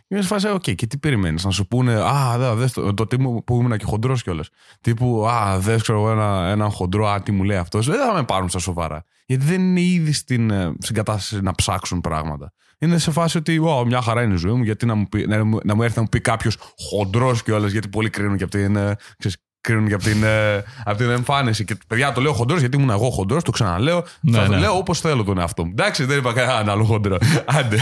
Και 0.07 0.15
είμαι 0.15 0.21
σε 0.21 0.27
φάση, 0.27 0.49
οκ, 0.49 0.61
και 0.61 0.87
τι 0.87 0.97
περιμένεις, 0.97 1.43
να 1.43 1.51
σου 1.51 1.67
πούνε, 1.67 1.93
Α, 1.93 2.37
δε, 2.37 2.53
δες 2.53 2.71
το, 2.73 2.93
το 2.93 3.07
τύπο 3.07 3.43
που 3.43 3.55
ήμουν 3.59 3.77
και 3.77 3.85
χοντρός 3.85 4.23
κιόλας. 4.23 4.49
Τύπου, 4.81 5.27
Α, 5.27 5.59
δε 5.59 5.77
ξέρω 5.79 5.99
εγώ 5.99 6.11
ένα, 6.11 6.47
έναν 6.49 6.69
χοντρό, 6.69 7.07
Α, 7.07 7.21
τι 7.21 7.31
μου 7.31 7.43
λέει 7.43 7.57
αυτός. 7.57 7.85
Δεν 7.85 7.99
θα 7.99 8.13
με 8.13 8.23
πάρουν 8.23 8.49
στα 8.49 8.59
σοβαρά. 8.59 9.03
Γιατί 9.25 9.45
δεν 9.45 9.61
είναι 9.61 9.81
ήδη 9.81 10.11
στην, 10.11 10.49
ε, 10.49 10.73
στην 10.79 10.95
κατάσταση 10.95 11.41
να 11.41 11.55
ψάξουν 11.55 12.01
πράγματα. 12.01 12.53
Είναι 12.79 12.97
σε 12.97 13.11
φάση 13.11 13.37
ότι, 13.37 13.61
wow, 13.65 13.85
μια 13.85 14.01
χαρά 14.01 14.21
είναι 14.21 14.33
η 14.33 14.37
ζωή 14.37 14.53
μου, 14.53 14.63
γιατί 14.63 14.85
να 14.85 14.95
μου, 14.95 15.05
πει, 15.09 15.25
να, 15.27 15.43
μου- 15.43 15.59
να 15.63 15.75
μου 15.75 15.83
έρθει 15.83 15.95
να 15.95 16.01
μου 16.01 16.09
πει 16.09 16.19
κάποιος 16.21 16.57
χοντρός 16.89 17.43
κιόλας, 17.43 17.71
γιατί 17.71 17.87
πολλοί 17.87 18.09
κρίνουν 18.09 18.37
και 18.37 18.43
από 18.43 18.51
την. 18.51 18.75
ε, 18.75 18.95
ξέρεις, 19.17 19.37
κρίνουν 19.63 19.87
και 19.87 19.93
από 19.93 20.03
την, 20.03 20.23
ε, 20.23 20.63
από 20.83 20.97
την 20.97 21.09
εμφάνιση. 21.09 21.65
Και 21.65 21.77
παιδιά, 21.87 22.11
το 22.11 22.21
λέω 22.21 22.33
χοντρός 22.33 22.59
γιατί 22.59 22.77
ήμουν 22.77 22.89
εγώ 22.89 23.09
χοντρός, 23.09 23.43
το 23.43 23.51
ξαναλέω. 23.51 24.03
Ναι, 24.21 24.37
θα 24.37 24.45
το 24.45 24.51
ναι. 24.51 24.57
λέω 24.57 24.77
όπως 24.77 24.99
θέλω 24.99 25.23
τον 25.23 25.37
εαυτό 25.39 25.65
μου. 25.65 25.71
Εντάξει, 25.71 26.05
δεν 26.05 26.17
είπα 26.17 26.33
κανέναν 26.33 26.69
άλλο 26.69 26.83
χοντρό. 26.83 27.17
Άντε. 27.57 27.77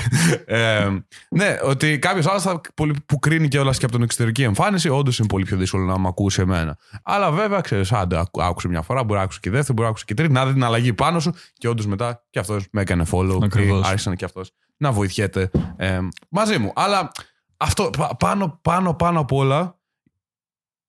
Ε, 0.45 0.89
ναι, 1.29 1.57
ότι 1.63 1.99
κάποιος 1.99 2.25
άλλος 2.27 2.61
που 3.05 3.19
κρίνει 3.19 3.47
κιόλας 3.47 3.77
και 3.77 3.85
από 3.85 3.93
την 3.93 4.03
εξωτερική 4.03 4.43
εμφάνιση, 4.43 4.89
όντως 4.89 5.19
είναι 5.19 5.27
πολύ 5.27 5.45
πιο 5.45 5.57
δύσκολο 5.57 5.85
να 5.85 5.99
με 5.99 6.07
ακούσει 6.07 6.41
εμένα. 6.41 6.77
Αλλά 7.03 7.31
βέβαια, 7.31 7.61
ξέρεις, 7.61 7.91
άντε, 7.91 8.19
άκου- 8.19 8.41
άκουσε 8.41 8.67
μια 8.67 8.81
φορά, 8.81 9.03
μπορεί 9.03 9.17
να 9.17 9.23
άκουσε 9.23 9.39
και 9.41 9.49
δεύτερη, 9.49 9.73
μπορεί 9.73 9.83
να 9.83 9.89
άκουσε 9.89 10.05
και 10.07 10.13
τρίτη, 10.13 10.31
να 10.33 10.45
δει 10.45 10.53
την 10.53 10.63
αλλαγή 10.63 10.93
πάνω 10.93 11.19
σου 11.19 11.33
και 11.53 11.67
όντως 11.67 11.85
μετά 11.87 12.23
και 12.29 12.39
αυτός 12.39 12.65
με 12.71 12.81
έκανε 12.81 13.05
follow. 13.11 13.39
Ακριβώς. 13.43 13.79
Ή 13.79 13.89
άρχισαν 13.89 14.15
και 14.15 14.25
αυτός 14.25 14.51
να 14.77 14.91
βοηθιέται 14.91 15.49
ε, 15.77 15.99
μαζί 16.29 16.57
μου. 16.57 16.71
Αλλά 16.75 17.11
αυτό 17.57 17.89
πα- 17.97 18.15
πάνω, 18.15 18.59
πάνω, 18.61 18.93
πάνω 18.93 19.19
απ' 19.19 19.31
όλα 19.31 19.79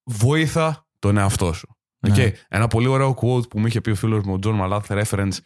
βοήθα 0.05 0.82
τον 1.03 1.17
εαυτό 1.17 1.53
σου. 1.53 1.77
Ναι. 2.07 2.15
Okay. 2.17 2.33
Ένα 2.49 2.67
πολύ 2.69 2.87
ωραίο 2.87 3.11
quote 3.11 3.49
που 3.49 3.59
μου 3.59 3.67
είχε 3.67 3.81
πει 3.81 3.91
ο 3.91 3.95
φίλος 3.95 4.25
μου, 4.25 4.35
ο 4.35 4.39
John 4.43 4.61
Malath, 4.61 5.03
reference 5.03 5.37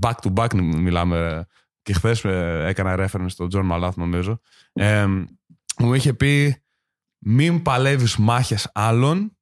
back 0.00 0.12
to 0.22 0.32
back 0.34 0.54
μιλάμε. 0.62 1.46
Και 1.82 1.92
χθες 1.92 2.24
έκανα 2.24 2.94
reference 2.98 3.26
στον 3.28 3.48
John 3.54 3.70
Malath, 3.72 3.94
νομίζω. 3.94 4.40
Ε, 4.72 5.06
μου 5.78 5.94
είχε 5.94 6.12
πει: 6.14 6.62
Μην 7.18 7.62
παλεύεις 7.62 8.16
μάχες 8.16 8.70
άλλων, 8.74 9.36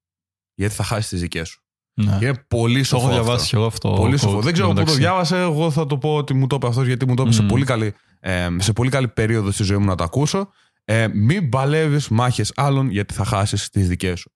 γιατί 0.54 0.74
θα 0.74 0.84
χάσεις 0.84 1.08
τις 1.08 1.20
δικές 1.20 1.48
σου. 1.48 1.62
Ναι. 2.00 2.16
Και 2.18 2.24
είναι 2.26 2.44
πολύ 2.48 2.78
Το 2.78 2.84
σοφό. 2.84 3.08
έχω 3.08 3.10
αυτό. 3.10 3.22
διαβάσει 3.22 3.48
και 3.48 3.56
εγώ 3.56 3.66
αυτό. 3.66 3.92
Πολύ 3.92 4.14
quote, 4.16 4.20
σοφό. 4.20 4.40
Δεν 4.40 4.52
ξέρω 4.52 4.68
πού 4.68 4.74
το 4.74 4.80
μεταξύ. 4.80 5.00
διάβασε. 5.00 5.40
Εγώ 5.40 5.70
θα 5.70 5.86
το 5.86 5.98
πω 5.98 6.14
ότι 6.16 6.34
μου 6.34 6.46
το 6.46 6.56
είπε 6.56 6.66
αυτός 6.66 6.86
γιατί 6.86 7.06
μου 7.08 7.14
το 7.14 7.22
είπε 7.22 7.32
σε, 7.32 7.40
Μμμ. 7.42 7.48
πολύ 7.48 7.64
καλή, 7.64 7.94
ε, 8.20 8.48
σε 8.58 8.72
πολύ 8.72 8.90
καλή 8.90 9.08
περίοδο 9.08 9.50
στη 9.50 9.62
ζωή 9.62 9.78
μου 9.78 9.84
να 9.84 9.94
το 9.94 10.04
ακούσω. 10.04 10.50
Ε, 10.84 11.08
μην 11.08 11.48
παλεύεις 11.48 12.08
μάχες 12.08 12.52
άλλων 12.56 12.90
γιατί 12.90 13.14
θα 13.14 13.24
χάσεις 13.24 13.68
τις 13.70 13.88
δικές 13.88 14.20
σου. 14.20 14.33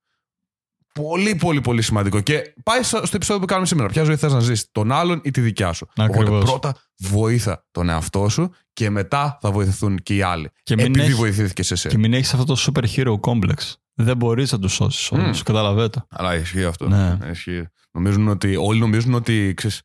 Πολύ, 0.94 1.34
πολύ, 1.34 1.60
πολύ 1.60 1.82
σημαντικό. 1.82 2.20
Και 2.20 2.54
πάει 2.62 2.82
στο, 2.82 2.96
στο 3.06 3.16
επεισόδιο 3.16 3.40
που 3.40 3.46
κάνουμε 3.46 3.66
σήμερα. 3.66 3.88
Ποια 3.88 4.04
ζωή 4.04 4.16
θες 4.16 4.32
να 4.32 4.40
ζήσει, 4.40 4.68
τον 4.72 4.92
άλλον 4.92 5.20
ή 5.24 5.30
τη 5.30 5.40
δικιά 5.40 5.72
σου. 5.72 5.86
Ακριβώς. 5.96 6.28
Οπότε 6.28 6.44
πρώτα 6.44 6.74
βοήθα 6.98 7.64
τον 7.70 7.88
εαυτό 7.88 8.28
σου 8.28 8.50
και 8.72 8.90
μετά 8.90 9.38
θα 9.40 9.50
βοηθηθούν 9.50 9.98
και 10.02 10.14
οι 10.14 10.22
άλλοι. 10.22 10.50
Και 10.62 10.74
μην 10.76 10.84
επειδή 10.84 11.04
έχει- 11.04 11.14
βοηθήθηκε 11.14 11.62
εσύ. 11.74 11.88
Και 11.88 11.98
μην 11.98 12.12
έχεις 12.14 12.32
αυτό 12.34 12.44
το 12.44 12.56
super 12.66 12.84
hero 12.96 13.14
complex. 13.20 13.72
Δεν 13.94 14.16
μπορείς 14.16 14.52
να 14.52 14.58
του 14.58 14.68
σώσεις 14.68 15.10
όλους. 15.10 15.38
Μμ. 15.38 15.42
Καταλαβαίνετε. 15.44 16.04
Αλλά 16.10 16.34
ισχύει 16.34 16.64
αυτό. 16.64 16.88
Ναι. 16.88 17.16
Ισχύει. 17.30 17.66
Νομίζουν 17.92 18.28
ότι, 18.28 18.56
όλοι 18.56 18.78
νομίζουν 18.80 19.14
ότι 19.14 19.52
ξέρεις, 19.56 19.76
ε, 19.78 19.80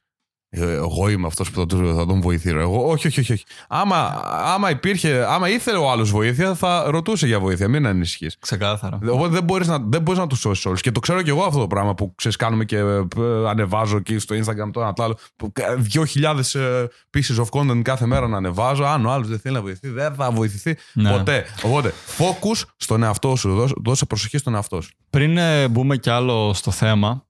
εγώ 0.55 1.09
είμαι 1.09 1.27
αυτός 1.27 1.51
που 1.51 1.59
θα, 1.59 1.65
του- 1.65 1.93
θα 1.95 2.05
τον 2.05 2.21
βοηθήσω. 2.21 2.57
Εγώ, 2.59 2.87
όχι, 2.89 3.07
όχι, 3.07 3.19
όχι. 3.19 3.33
όχι. 3.33 3.43
Άμα, 3.67 4.21
άμα 4.25 4.69
υπήρχε, 4.69 5.25
άμα 5.29 5.49
ήθελε 5.49 5.77
ο 5.77 5.91
άλλος 5.91 6.11
βοήθεια, 6.11 6.53
θα 6.55 6.83
ρωτούσε 6.87 7.27
για 7.27 7.39
βοήθεια. 7.39 7.67
Μην 7.67 7.85
ανησυχείς. 7.87 8.35
Ξεκάθαρα. 8.39 8.99
Οπότε 9.09 9.33
δεν 9.33 9.43
μπορείς 9.43 9.67
να, 9.67 9.77
δεν 9.79 10.01
μπορείς 10.01 10.19
να 10.19 10.27
τους 10.27 10.39
σώσεις 10.39 10.65
όλους. 10.65 10.81
Και 10.81 10.91
το 10.91 10.99
ξέρω 10.99 11.21
και 11.21 11.29
εγώ 11.29 11.43
αυτό 11.43 11.59
το 11.59 11.67
πράγμα 11.67 11.93
που 11.95 12.13
ξέρεις, 12.15 12.37
κάνουμε 12.37 12.65
και 12.65 12.77
ε, 12.77 13.01
ανεβάζω 13.47 13.97
εκεί 13.97 14.17
στο 14.19 14.35
Instagram 14.35 14.69
το 14.73 14.81
ένα 14.81 14.93
το 14.93 15.03
άλλο. 15.03 15.17
που 15.35 15.51
κα- 15.51 15.77
2.000 15.93 16.59
ε, 16.59 16.85
pieces 17.17 17.43
of 17.43 17.59
content 17.59 17.81
κάθε 17.81 18.05
μέρα 18.05 18.27
να 18.27 18.37
ανεβάζω. 18.37 18.83
Αν 18.83 19.05
ο 19.05 19.11
άλλος 19.11 19.27
δεν 19.27 19.39
θέλει 19.39 19.55
να 19.55 19.61
βοηθηθεί, 19.61 19.87
δεν 19.93 20.13
θα 20.13 20.31
βοηθηθεί 20.31 20.75
Ναι. 20.93 21.11
ποτέ. 21.17 21.45
Οπότε, 21.63 21.93
focus 22.17 22.61
στον 22.77 23.03
εαυτό 23.03 23.35
σου. 23.35 23.55
Δώσε, 23.55 23.73
δώσε 23.83 24.05
προσοχή 24.05 24.37
στον 24.37 24.55
εαυτό 24.55 24.81
σου. 24.81 24.89
Πριν 25.09 25.37
ε, 25.37 25.67
μπούμε 25.67 25.97
κι 25.97 26.09
άλλο 26.09 26.53
στο 26.53 26.71
θέμα, 26.71 27.25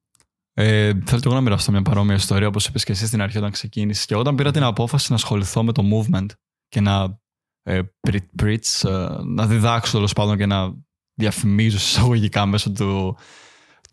ε, 0.53 0.91
θέλω 1.05 1.19
και 1.19 1.25
εγώ 1.25 1.33
να 1.33 1.41
μοιραστώ 1.41 1.71
μια 1.71 1.81
παρόμοια 1.81 2.15
ιστορία, 2.15 2.47
όπως 2.47 2.65
είπες 2.65 2.83
και 2.83 2.91
εσύ 2.91 3.05
στην 3.05 3.21
αρχή 3.21 3.37
όταν 3.37 3.51
ξεκίνησες. 3.51 4.05
Και 4.05 4.15
όταν 4.15 4.35
πήρα 4.35 4.51
την 4.51 4.63
απόφαση 4.63 5.05
να 5.09 5.15
ασχοληθώ 5.15 5.63
με 5.63 5.71
το 5.71 5.83
movement 5.93 6.25
και 6.67 6.81
να 6.81 7.19
ε, 7.63 7.81
pre- 8.07 8.41
preach, 8.41 8.89
ε, 8.89 9.07
να 9.23 9.47
διδάξω 9.47 9.91
τέλος 9.91 10.13
πάντων 10.13 10.37
και 10.37 10.45
να 10.45 10.73
διαφημίζω 11.13 11.77
εισαγωγικά 11.77 12.45
μέσω 12.45 12.71
του, 12.71 13.17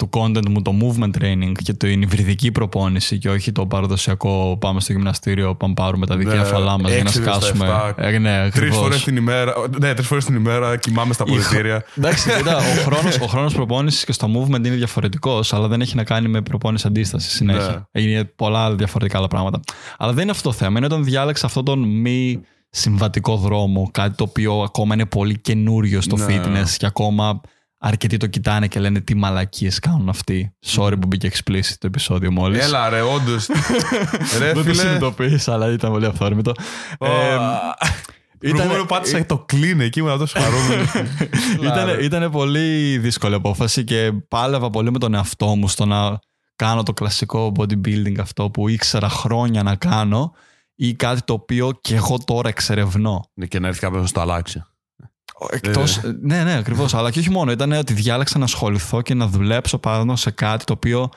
του 0.01 0.09
content 0.13 0.49
μου 0.49 0.63
το 0.63 0.73
movement 0.81 1.23
training 1.23 1.53
και 1.63 1.73
την 1.73 2.03
υβριδική 2.03 2.53
προπόνηση 2.53 3.19
και 3.19 3.29
όχι 3.31 3.53
το 3.53 3.67
παραδοσιακό 3.67 4.57
πάμε 4.61 4.81
στο 4.81 4.93
γυμναστήριο, 4.93 5.55
πάμε 5.55 5.75
πάρουμε 5.75 6.07
τα 6.07 6.17
Ναι, 6.17 6.25
δικέφαλά 6.25 6.79
μας 6.81 6.91
για 6.93 7.03
να 7.03 7.09
έξι 7.09 7.23
στα 7.23 7.33
σκάσουμε. 7.33 7.65
εφτά. 7.65 7.95
Ε, 7.97 8.19
ναι, 8.19 8.37
Τρεις 8.39 8.47
ακριβώς. 8.55 8.77
φορές 8.77 9.03
την 9.05 9.17
ημέρα. 9.17 9.53
Ναι, 9.81 9.95
τρεις 9.95 10.07
φορές 10.07 10.25
την 10.25 10.35
ημέρα 10.35 10.77
κοιμάμαι 10.77 11.13
στα 11.15 11.25
Η 11.27 11.31
χ- 11.31 11.35
πολιτήρια. 11.37 11.85
Εντάξει, 11.99 12.31
κοίτα, 12.37 12.57
ο 12.57 12.83
χρόνος, 12.85 13.19
ο 13.21 13.27
χρόνος 13.27 13.55
προπόνησης 13.55 14.05
και 14.05 14.13
στο 14.13 14.27
movement 14.35 14.57
είναι 14.57 14.69
διαφορετικός, 14.71 15.53
αλλά 15.53 15.69
δεν 15.69 15.81
έχει 15.81 15.97
να 15.97 16.05
κάνει 16.05 16.29
με 16.29 16.41
προπόνηση 16.43 16.87
αντίσταση 16.87 17.31
συνέχεια. 17.31 17.89
Είναι 17.93 18.25
πολλά 18.25 18.59
άλλα 18.65 18.75
διαφορετικά 18.75 19.19
άλλα 19.19 19.29
πράγματα. 19.29 19.61
Αλλά 19.99 20.13
δεν 20.13 20.23
είναι 20.23 20.31
αυτό 20.31 20.49
το 20.49 20.55
θέμα. 20.55 20.77
Είναι 20.77 20.87
όταν 20.87 21.05
διάλεξα 21.05 21.47
αυτόν 21.47 21.65
τον 21.65 21.79
μη 22.01 22.41
συμβατικό 22.71 23.37
δρόμο, 23.37 23.89
κάτι 23.93 24.17
το 24.17 24.25
οποίο 24.25 24.61
ακόμα 24.61 24.95
είναι 24.95 25.07
πολύ 25.07 25.39
καινούριο 25.39 26.01
στο 26.01 26.17
Ναι. 26.17 26.25
fitness 26.29 26.69
και 26.77 26.87
ακόμα 26.87 27.41
αρκετοί 27.83 28.17
το 28.17 28.27
κοιτάνε 28.27 28.67
και 28.67 28.81
λένε 28.81 29.01
τι 29.01 29.15
μαλακίες 29.15 29.79
κάνουν 29.79 30.09
αυτοί. 30.09 30.57
Sorry 30.67 30.93
που 31.01 31.07
μπήκε 31.07 31.31
explicit 31.33 31.75
το 31.79 31.87
επεισόδιο 31.87 32.31
μόλις. 32.33 32.65
Έλα, 32.65 32.89
ρε, 32.89 33.01
όντως. 33.01 33.47
ρε, 34.39 34.45
δεν 34.45 34.55
το 34.55 34.63
φίλε. 34.63 34.75
συνειδητοποίησα, 34.75 35.53
αλλά 35.53 35.73
ήταν 35.73 35.91
πολύ 35.91 36.07
αυθόρμητο. 36.07 36.53
Ω, 36.99 37.07
Ε, 37.07 38.49
Προηγούμενο 38.49 38.85
πάτησα 38.85 39.27
το 39.27 39.47
clean 39.53 39.79
εκεί, 39.79 39.99
ήμουν 40.01 40.19
τόσο 40.19 40.41
χαρούμενος. 40.41 40.93
Ήτανε, 41.67 41.93
ήτανε 41.93 42.31
πολύ 42.31 42.99
δύσκολη 42.99 43.35
απόφαση 43.35 43.85
και 43.85 44.13
πάλευα 44.29 44.71
πολύ 44.71 44.91
με 44.91 44.99
τον 44.99 45.15
εαυτό 45.15 45.47
μου 45.47 45.69
στο 45.69 45.87
να 45.87 46.19
κάνω 46.57 46.83
το 46.83 46.93
κλασικό 46.93 47.53
bodybuilding 47.59 48.19
αυτό 48.21 48.51
που 48.51 48.69
ήξερα 48.69 49.09
χρόνια 49.09 49.63
να 49.63 49.75
κάνω 49.77 50.33
ή 50.75 50.95
κάτι 50.95 51.23
το 51.23 51.33
οποίο 51.33 51.79
και 51.81 51.95
εγώ 51.95 52.19
τώρα 52.25 52.49
εξερευνώ. 52.49 53.31
Ναι, 53.35 53.47
και 53.47 53.59
να 53.59 53.69
έρθει 53.69 53.81
κάποιος 53.81 54.03
να 54.03 54.09
το 54.11 54.21
αλλάξει. 54.21 54.65
Εκτός, 55.51 56.01
ναι, 56.21 56.45
ναι, 56.45 56.57
ακριβώς. 56.57 56.95
αλλά 56.95 57.11
και 57.11 57.19
όχι 57.19 57.31
μόνο. 57.31 57.51
Ήταν 57.51 57.73
ότι 57.73 57.93
διάλεξα 57.93 58.39
να 58.39 58.45
ασχοληθώ 58.45 59.03
και 59.03 59.15
να 59.15 59.27
δουλέψω 59.27 59.79
πάνω 59.79 60.17
σε 60.17 60.31
κάτι 60.31 60.65
το 60.65 60.73
οποίο 60.73 61.09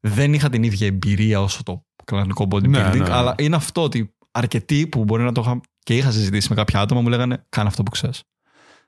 δεν 0.00 0.34
είχα 0.34 0.48
την 0.48 0.62
ίδια 0.62 0.86
εμπειρία 0.86 1.40
όσο 1.40 1.62
το 1.62 1.84
κλασικό 2.04 2.46
bodybuilding. 2.50 2.68
Ναι, 2.68 2.82
ναι, 2.82 2.94
ναι. 2.94 3.14
Αλλά 3.14 3.34
είναι 3.38 3.56
αυτό 3.56 3.82
ότι 3.82 4.14
αρκετοί 4.30 4.86
που 4.86 5.04
μπορεί 5.04 5.22
να 5.22 5.32
το 5.32 5.40
είχα 5.40 5.60
και 5.78 5.96
είχα 5.96 6.10
συζητήσει 6.10 6.46
με 6.50 6.54
κάποια 6.54 6.80
άτομα 6.80 7.00
μου 7.00 7.08
λέγανε 7.08 7.46
Κάνε 7.48 7.68
αυτό 7.68 7.82
που 7.82 7.90
ξέρεις. 7.90 8.22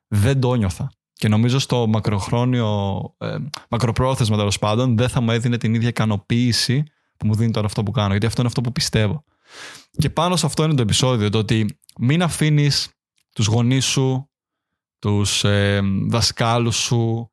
Δεν 0.08 0.40
το 0.40 0.54
νιώθα. 0.54 0.90
Και 1.12 1.28
νομίζω 1.28 1.58
στο 1.58 1.86
μακροχρόνιο, 1.86 3.00
ε, 3.18 3.36
μακροπρόθεσμα 3.68 4.36
τέλος 4.36 4.58
πάντων, 4.58 4.96
δεν 4.96 5.08
θα 5.08 5.20
μου 5.20 5.30
έδινε 5.30 5.56
την 5.56 5.74
ίδια 5.74 5.88
ικανοποίηση 5.88 6.82
που 7.16 7.26
μου 7.26 7.34
δίνει 7.34 7.50
τώρα 7.50 7.66
αυτό 7.66 7.82
που 7.82 7.90
κάνω. 7.90 8.10
Γιατί 8.10 8.26
αυτό 8.26 8.40
είναι 8.40 8.48
αυτό 8.48 8.60
που 8.60 8.72
πιστεύω. 8.72 9.24
Και 9.98 10.10
πάνω 10.10 10.36
σε 10.36 10.46
αυτό 10.46 10.64
είναι 10.64 10.74
το 10.74 10.82
επεισόδιο. 10.82 11.30
Το 11.30 11.38
ότι 11.38 11.78
μην 11.98 12.22
αφήνεις 12.22 12.88
τους 13.32 13.46
γονείς 13.46 13.84
σου, 13.84 14.30
τους 14.98 15.44
ε, 15.44 15.80
δασκάλους 16.08 16.76
σου, 16.76 17.30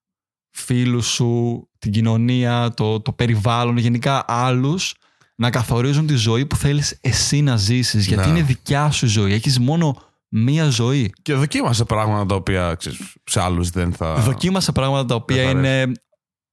φίλους 0.49 1.07
σου, 1.07 1.63
την 1.79 1.91
κοινωνία, 1.91 2.73
το, 2.73 3.01
το 3.01 3.11
περιβάλλον, 3.11 3.77
γενικά 3.77 4.23
άλλους 4.27 4.93
να 5.35 5.49
καθορίζουν 5.49 6.07
τη 6.07 6.15
ζωή 6.15 6.45
που 6.45 6.55
θέλεις 6.55 6.97
εσύ 7.01 7.41
να 7.41 7.57
ζήσεις. 7.57 8.07
Γιατί 8.07 8.29
Ναι. 8.29 8.37
είναι 8.37 8.45
δικιά 8.45 8.91
σου 8.91 9.05
η 9.05 9.09
ζωή. 9.09 9.33
Έχεις 9.33 9.59
μόνο 9.59 10.01
μία 10.27 10.69
ζωή. 10.69 11.13
Και 11.21 11.33
δοκίμασε 11.33 11.83
πράγματα 11.83 12.25
τα 12.25 12.35
οποία 12.35 12.75
ξέρεις, 12.75 12.99
σε 13.23 13.41
άλλους 13.41 13.69
δεν 13.69 13.93
θα. 13.93 14.15
Δοκίμασε 14.15 14.71
πράγματα 14.71 15.05
τα 15.05 15.15
οποία 15.15 15.43
δεν 15.43 15.51
θα 15.51 15.59
είναι 15.59 15.91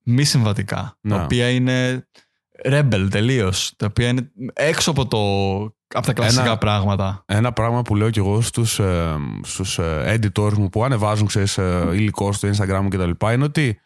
μη 0.02 0.24
συμβατικά. 0.24 0.98
Ναι. 1.00 1.16
Τα 1.16 1.22
οποία 1.22 1.50
είναι 1.50 2.08
rebel 2.64 3.06
τελείως. 3.10 3.72
Τα 3.76 3.86
οποία 3.86 4.08
είναι 4.08 4.30
έξω 4.52 4.90
από, 4.90 5.06
το, 5.06 5.18
από 5.94 6.06
τα 6.06 6.12
κλασικά 6.12 6.42
Ένα- 6.42 6.58
πράγματα. 6.58 7.22
Ένα 7.26 7.52
πράγμα 7.52 7.82
που 7.82 7.96
λέω 7.96 8.10
κι 8.10 8.18
εγώ 8.18 8.40
στους, 8.40 8.78
ε, 8.78 9.16
στους 9.42 9.78
ε, 9.78 10.18
editors 10.20 10.52
μου 10.52 10.68
που 10.68 10.84
ανεβάζουν 10.84 11.26
ξέρεις, 11.26 11.58
ε, 11.58 11.88
υλικό 11.92 12.32
στο 12.32 12.48
Instagram 12.48 12.78
μου 12.82 12.88
κτλ. 12.88 13.26
είναι 13.32 13.44
ότι 13.44 13.80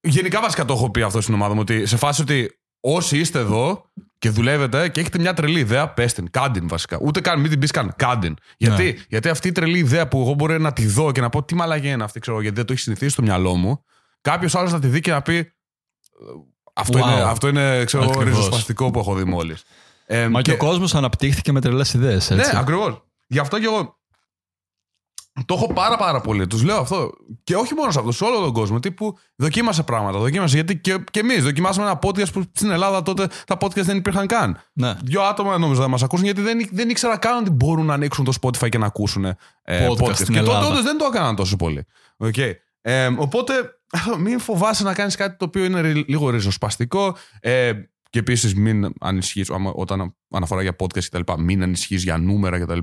γενικά 0.00 0.40
βασικά 0.40 0.64
το 0.64 0.72
έχω 0.72 0.90
πει 0.90 1.02
αυτό 1.02 1.20
στην 1.20 1.34
ομάδα 1.34 1.54
μου 1.54 1.60
ότι 1.60 1.86
σε 1.86 1.96
φάση 1.96 2.22
ότι 2.22 2.58
όσοι 2.80 3.18
είστε 3.18 3.38
εδώ 3.38 3.84
και 4.18 4.30
δουλεύετε 4.30 4.88
και 4.88 5.00
έχετε 5.00 5.18
μια 5.18 5.34
τρελή 5.34 5.58
ιδέα, 5.58 5.88
πες 5.88 6.12
την, 6.12 6.30
κάντην 6.30 6.68
βασικά. 6.68 6.98
Ούτε 7.00 7.20
καν, 7.20 7.40
μην 7.40 7.50
την 7.50 7.58
πεις 7.58 7.70
καν, 7.70 7.92
κάντην. 7.96 8.36
Γιατί, 8.56 8.98
γιατί 9.08 9.28
αυτή 9.28 9.48
η 9.48 9.52
τρελή 9.52 9.78
ιδέα 9.78 10.08
που 10.08 10.20
εγώ 10.20 10.34
μπορεί 10.34 10.60
να 10.60 10.72
τη 10.72 10.86
δω 10.86 11.12
και 11.12 11.20
να 11.20 11.28
πω 11.28 11.42
τι 11.42 11.54
μαλαγία 11.54 11.92
είναι 11.92 12.04
αυτή, 12.04 12.20
ξέρω, 12.20 12.40
γιατί 12.40 12.56
δεν 12.56 12.64
το 12.66 12.72
έχει 12.72 12.82
συνηθίσει 12.82 13.10
στο 13.12 13.22
μυαλό 13.22 13.54
μου, 13.54 13.84
κάποιος 14.20 14.54
άλλος 14.54 14.72
να 14.72 14.80
τη 14.80 14.86
δει 14.86 15.00
και 15.00 15.10
να 15.10 15.22
πει 15.22 15.36
«Ε, 15.36 15.44
αυτό, 16.72 16.98
Wow. 16.98 17.02
είναι, 17.02 17.20
αυτό 17.20 17.48
είναι 17.48 17.84
ξέρω, 17.84 18.02
εγώ, 18.02 18.12
Ακριβώς. 18.12 18.36
ριζοσπαστικό 18.36 18.90
που 18.90 18.98
έχω 18.98 19.14
δει 19.14 19.24
μόλις. 19.24 19.62
Ε, 20.12 20.28
Μα 20.28 20.42
και, 20.42 20.52
ο 20.52 20.56
κόσμος 20.56 20.94
αναπτύχθηκε 20.94 21.52
με 21.52 21.60
τρελές 21.60 21.94
ιδέες. 21.94 22.30
ναι, 22.30 22.42
ακριβώς. 22.54 23.02
Γι' 23.26 23.38
αυτό 23.38 23.58
και 23.58 23.64
εγώ 23.64 23.98
το 25.44 25.54
έχω 25.54 25.72
πάρα 25.72 25.96
πάρα 25.96 26.20
πολύ. 26.20 26.46
Τους 26.46 26.62
λέω 26.62 26.78
αυτό. 26.78 27.10
Και 27.44 27.54
όχι 27.56 27.74
μόνο 27.74 27.90
σε 27.90 27.98
αυτό, 27.98 28.12
σε 28.12 28.24
όλο 28.24 28.40
τον 28.40 28.52
κόσμο. 28.52 28.78
Τύπου 28.80 29.18
δοκίμασε 29.36 29.82
πράγματα. 29.82 30.18
Δοκίμασε. 30.18 30.54
Γιατί 30.54 30.78
και, 30.78 30.98
και 31.10 31.20
εμείς 31.20 31.42
δοκιμάσαμε 31.42 31.86
ένα 31.90 31.98
podcast 32.02 32.32
που 32.32 32.42
στην 32.54 32.70
Ελλάδα 32.70 33.02
τότε 33.02 33.28
τα 33.46 33.56
podcast 33.60 33.82
δεν 33.82 33.96
υπήρχαν 33.96 34.26
καν. 34.26 34.60
Ναι. 34.72 34.94
Δύο 35.02 35.22
άτομα 35.22 35.58
νόμιζα 35.58 35.80
να 35.80 35.88
μας 35.88 36.02
ακούσουν 36.02 36.24
γιατί 36.24 36.40
δεν, 36.40 36.68
δεν 36.72 36.88
ήξερα 36.90 37.16
καν 37.16 37.38
ότι 37.38 37.50
μπορούν 37.50 37.86
να 37.86 37.94
ανοίξουν 37.94 38.24
το 38.24 38.32
Spotify 38.40 38.68
και 38.68 38.78
να 38.78 38.86
ακούσουν 38.86 39.24
ε, 39.24 39.36
Podcast 39.66 39.90
podcast. 39.90 40.14
στην 40.14 40.34
Και 40.34 40.40
τότε 40.40 40.50
Ελλάδα. 40.50 40.66
όντως 40.68 40.82
δεν 40.82 40.98
το 40.98 41.04
έκαναν 41.04 41.36
τόσο 41.36 41.56
πολύ. 41.56 41.86
Okay. 42.24 42.52
Ε, 42.80 43.06
οπότε 43.16 43.52
μην 44.24 44.40
φοβάσαι 44.40 44.82
να 44.84 44.94
κάνεις 44.94 45.16
κάτι 45.16 45.36
το 45.36 45.44
οποίο 45.44 45.64
είναι 45.64 45.80
ρι- 45.80 46.08
λίγο 46.08 46.30
ριζοσπαστικό. 46.30 47.16
Ε, 47.40 47.72
και 48.10 48.18
επίσης 48.18 48.54
μην 48.54 48.92
ανησυχείς 49.00 49.50
όταν 49.74 50.16
αναφορά 50.30 50.62
για 50.62 50.76
podcast 50.78 51.04
κτλ. 51.04 51.32
Μην 51.38 51.62
ανησυχείς 51.62 52.02
για 52.02 52.18
νούμερα 52.18 52.60
κτλ. 52.60 52.78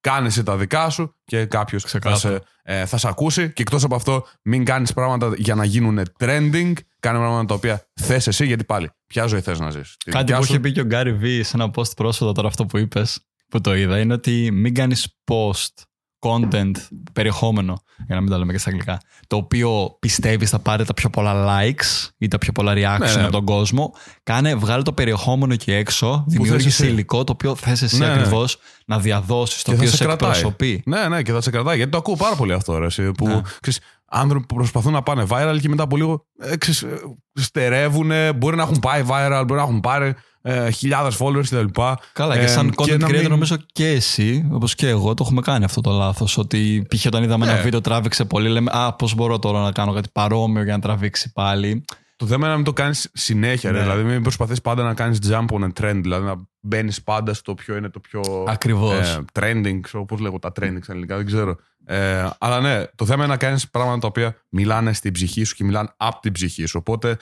Κάνε 0.00 0.26
εσύ 0.26 0.42
τα 0.42 0.56
δικά 0.56 0.90
σου 0.90 1.16
και 1.24 1.44
κάποιος 1.44 1.82
θα, 1.82 1.88
Ξεκάθαρα. 1.88 2.36
σε, 2.36 2.42
ε, 2.62 2.86
θα 2.86 2.96
σε 2.96 3.08
ακούσει. 3.08 3.52
Και 3.52 3.62
εκτός 3.62 3.84
από 3.84 3.94
αυτό, 3.94 4.26
μην 4.42 4.64
κάνεις 4.64 4.92
πράγματα 4.92 5.32
για 5.36 5.54
να 5.54 5.64
γίνουν 5.64 6.00
trending. 6.18 6.72
Κάνε 7.00 7.18
πράγματα 7.18 7.44
τα 7.44 7.54
οποία 7.54 7.88
θες 8.00 8.26
εσύ, 8.26 8.46
γιατί 8.46 8.64
πάλι, 8.64 8.90
ποια 9.06 9.26
ζωή 9.26 9.40
θες 9.40 9.58
να 9.58 9.70
ζήσει. 9.70 9.96
Κάτι 10.10 10.32
που 10.32 10.42
είχε 10.42 10.60
πει 10.60 10.72
και 10.72 10.80
ο 10.80 10.84
Γκάρι 10.84 11.12
Βι 11.12 11.42
σε 11.42 11.56
ένα 11.56 11.70
post 11.74 11.96
πρόσφατα 11.96 12.32
τώρα 12.32 12.48
αυτό 12.48 12.66
που 12.66 12.78
είπες, 12.78 13.20
που 13.48 13.60
το 13.60 13.74
είδα, 13.74 13.98
είναι 13.98 14.12
ότι 14.12 14.50
μην 14.52 14.74
κάνεις 14.74 15.16
post 15.24 15.82
content, 16.20 16.70
περιεχόμενο, 17.12 17.82
για 18.06 18.14
να 18.14 18.20
μην 18.20 18.30
τα 18.30 18.38
λέμε 18.38 18.52
και 18.52 18.58
στα 18.58 18.68
αγγλικά, 18.70 19.00
το 19.26 19.36
οποίο 19.36 19.96
πιστεύεις 20.00 20.50
θα 20.50 20.58
πάρει 20.58 20.84
τα 20.84 20.94
πιο 20.94 21.10
πολλά 21.10 21.46
likes 21.48 22.08
ή 22.18 22.28
τα 22.28 22.38
πιο 22.38 22.52
πολλά 22.52 22.72
reaction 22.72 22.98
Ναι, 23.06 23.14
ναι. 23.14 23.22
από 23.22 23.32
τον 23.32 23.44
κόσμο. 23.44 23.94
Κάνε, 24.22 24.54
βγάλε 24.54 24.82
το 24.82 24.92
περιεχόμενο 24.92 25.52
εκεί 25.52 25.72
έξω, 25.72 26.24
δημιούργησε 26.28 26.82
εσύ. 26.82 26.86
υλικό 26.92 27.24
το 27.24 27.32
οποίο 27.32 27.54
θες 27.54 27.82
εσύ 27.82 27.98
Ναι, 27.98 28.06
ναι. 28.06 28.12
ακριβώς 28.12 28.58
να 28.86 28.98
διαδώσεις, 28.98 29.62
το 29.62 29.70
Και 29.70 29.76
θα 29.76 29.82
οποίο 29.82 29.90
σε 29.90 29.96
σε 29.96 30.04
κρατάει. 30.04 30.30
εκπροσωπεί. 30.30 30.82
Ναι, 30.86 31.08
ναι, 31.08 31.22
και 31.22 31.32
θα 31.32 31.40
σε 31.40 31.50
κρατάει. 31.50 31.76
Γιατί 31.76 31.90
το 31.90 31.98
ακούω 31.98 32.16
πάρα 32.16 32.36
πολύ 32.36 32.52
αυτό, 32.52 32.78
ρε, 32.78 32.86
εσύ, 32.86 33.12
που 33.12 33.26
Ναι. 33.26 33.40
ξέρεις, 33.60 33.80
άνθρωποι 34.10 34.46
που 34.46 34.54
προσπαθούν 34.54 34.92
να 34.92 35.02
πάνε 35.02 35.26
viral 35.28 35.58
και 35.60 35.68
μετά 35.68 35.82
από 35.82 35.96
λίγο 35.96 36.26
ε, 36.38 36.56
ξέρεις, 36.56 36.82
ε, 36.82 37.00
στερεύουν, 37.34 38.10
μπορεί 38.36 38.56
να 38.56 38.62
έχουν 38.62 38.78
πάει 38.78 39.02
viral, 39.08 39.42
μπορεί 39.46 39.60
να 39.60 39.66
έχουν 39.66 39.80
πάρει 39.80 40.14
ε, 40.42 40.70
χιλιάδες 40.70 41.16
followers 41.20 41.44
κτλ. 41.44 41.64
Καλά, 42.12 42.36
και 42.38 42.42
Ε, 42.44 42.46
σαν 42.46 42.72
content 42.76 42.98
να 42.98 43.08
creator, 43.08 43.12
μην- 43.20 43.28
νομίζω 43.28 43.56
και 43.72 43.88
εσύ, 43.88 44.48
όπως 44.52 44.74
και 44.74 44.88
εγώ, 44.88 45.14
το 45.14 45.22
έχουμε 45.26 45.40
κάνει 45.40 45.64
αυτό 45.64 45.80
το 45.80 45.90
λάθος. 45.90 46.38
Ότι 46.38 46.86
π.χ. 46.88 47.06
όταν 47.06 47.22
είδαμε 47.22 47.44
Ναι. 47.46 47.52
ένα 47.52 47.62
βίντεο 47.62 47.80
τράβηξε 47.80 48.24
πολύ, 48.24 48.48
λέμε 48.48 48.70
Α, 48.74 48.92
πώς 48.94 49.14
μπορώ 49.14 49.38
τώρα 49.38 49.62
να 49.62 49.72
κάνω 49.72 49.92
κάτι 49.92 50.08
παρόμοιο 50.12 50.62
για 50.62 50.72
να 50.72 50.80
τραβήξει 50.80 51.32
πάλι. 51.32 51.84
Το 52.20 52.26
θέμα 52.26 52.40
είναι 52.40 52.48
να 52.48 52.56
μην 52.56 52.64
το 52.64 52.72
κάνεις 52.72 53.10
συνέχεια. 53.12 53.70
ρε. 53.70 53.76
Ναι. 53.76 53.82
Δηλαδή, 53.82 54.02
μην 54.02 54.22
προσπαθείς 54.22 54.60
πάντα 54.60 54.82
να 54.82 54.94
κάνεις 54.94 55.18
jump 55.30 55.46
on 55.48 55.62
a 55.62 55.68
trend. 55.80 55.98
Δηλαδή, 56.02 56.26
να 56.26 56.34
μπαίνεις 56.60 57.02
πάντα 57.02 57.34
στο 57.34 57.54
ποιο 57.54 57.76
είναι 57.76 57.88
το 57.88 58.00
πιο. 58.00 58.44
Ακριβώς. 58.48 59.08
ε, 59.08 59.24
trending, 59.32 59.78
ξέρω 59.80 60.04
πώς 60.04 60.20
λέγω 60.20 60.38
τα 60.38 60.48
trending 60.48 60.78
στα 60.82 60.92
ελληνικά, 60.92 61.16
δεν 61.16 61.26
ξέρω. 61.26 61.56
Ε, 61.84 62.26
αλλά 62.38 62.60
ναι, 62.60 62.84
το 62.94 63.06
θέμα 63.06 63.24
είναι 63.24 63.32
να 63.32 63.38
κάνεις 63.38 63.70
πράγματα 63.70 63.98
τα 63.98 64.06
οποία 64.06 64.36
μιλάνε 64.48 64.92
στην 64.92 65.12
ψυχή 65.12 65.44
σου 65.44 65.54
και 65.54 65.64
μιλάνε 65.64 65.88
από 65.96 66.20
την 66.20 66.32
ψυχή 66.32 66.64
σου. 66.66 66.78
Οπότε 66.78 67.16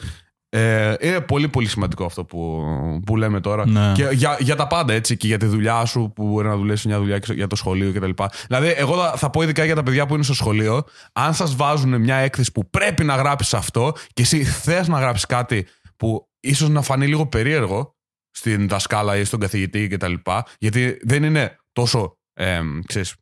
ε, 0.50 0.95
είναι 1.00 1.21
πολύ 1.21 1.49
πολύ 1.49 1.69
σημαντικό 1.69 2.05
αυτό 2.05 2.25
που, 2.25 2.64
που 3.07 3.17
λέμε 3.17 3.40
τώρα. 3.40 3.69
Ναι. 3.69 3.93
Και 3.95 4.09
για, 4.12 4.37
για 4.40 4.57
τα 4.57 4.67
πάντα 4.67 4.93
έτσι 4.93 5.17
και 5.17 5.26
για 5.26 5.38
τη 5.38 5.47
δουλειά 5.47 5.85
σου 5.85 6.12
που 6.14 6.26
μπορεί 6.26 6.49
να 6.49 6.57
δουλέψεις 6.57 6.87
μια 6.87 6.99
δουλειά 6.99 7.19
και 7.19 7.33
για 7.33 7.47
το 7.47 7.57
σχολείο 7.57 7.93
κτλ. 7.93 8.11
Δηλαδή, 8.47 8.75
εγώ 8.76 8.97
θα, 8.97 9.17
θα 9.17 9.31
πω 9.31 9.43
ειδικά 9.43 9.64
για 9.64 9.75
τα 9.75 9.83
παιδιά 9.83 10.07
που 10.07 10.14
είναι 10.14 10.23
στο 10.23 10.35
σχολείο, 10.35 10.85
αν 11.12 11.35
σας 11.35 11.57
βάζουν 11.57 12.00
μια 12.00 12.17
έκθεση 12.17 12.52
που 12.52 12.71
πρέπει 12.71 13.05
να 13.05 13.14
γράψεις 13.14 13.55
αυτό 13.55 13.93
και 14.12 14.23
εσύ 14.23 14.45
θες 14.45 14.88
να 14.88 14.99
γράψεις 14.99 15.26
κάτι 15.26 15.67
που 15.97 16.28
ίσως 16.40 16.69
να 16.69 16.83
φανεί 16.83 17.07
λίγο 17.07 17.26
περίεργο 17.26 17.95
στην 18.31 18.69
δασκάλα 18.69 19.17
ή 19.17 19.25
στον 19.25 19.40
καθηγητή 19.40 19.88
κτλ. 19.88 20.14
Γιατί 20.59 20.99
δεν 21.02 21.23
είναι 21.23 21.59
τόσο. 21.73 22.17
Ε, 22.35 22.61
ξέρεις, 22.87 23.14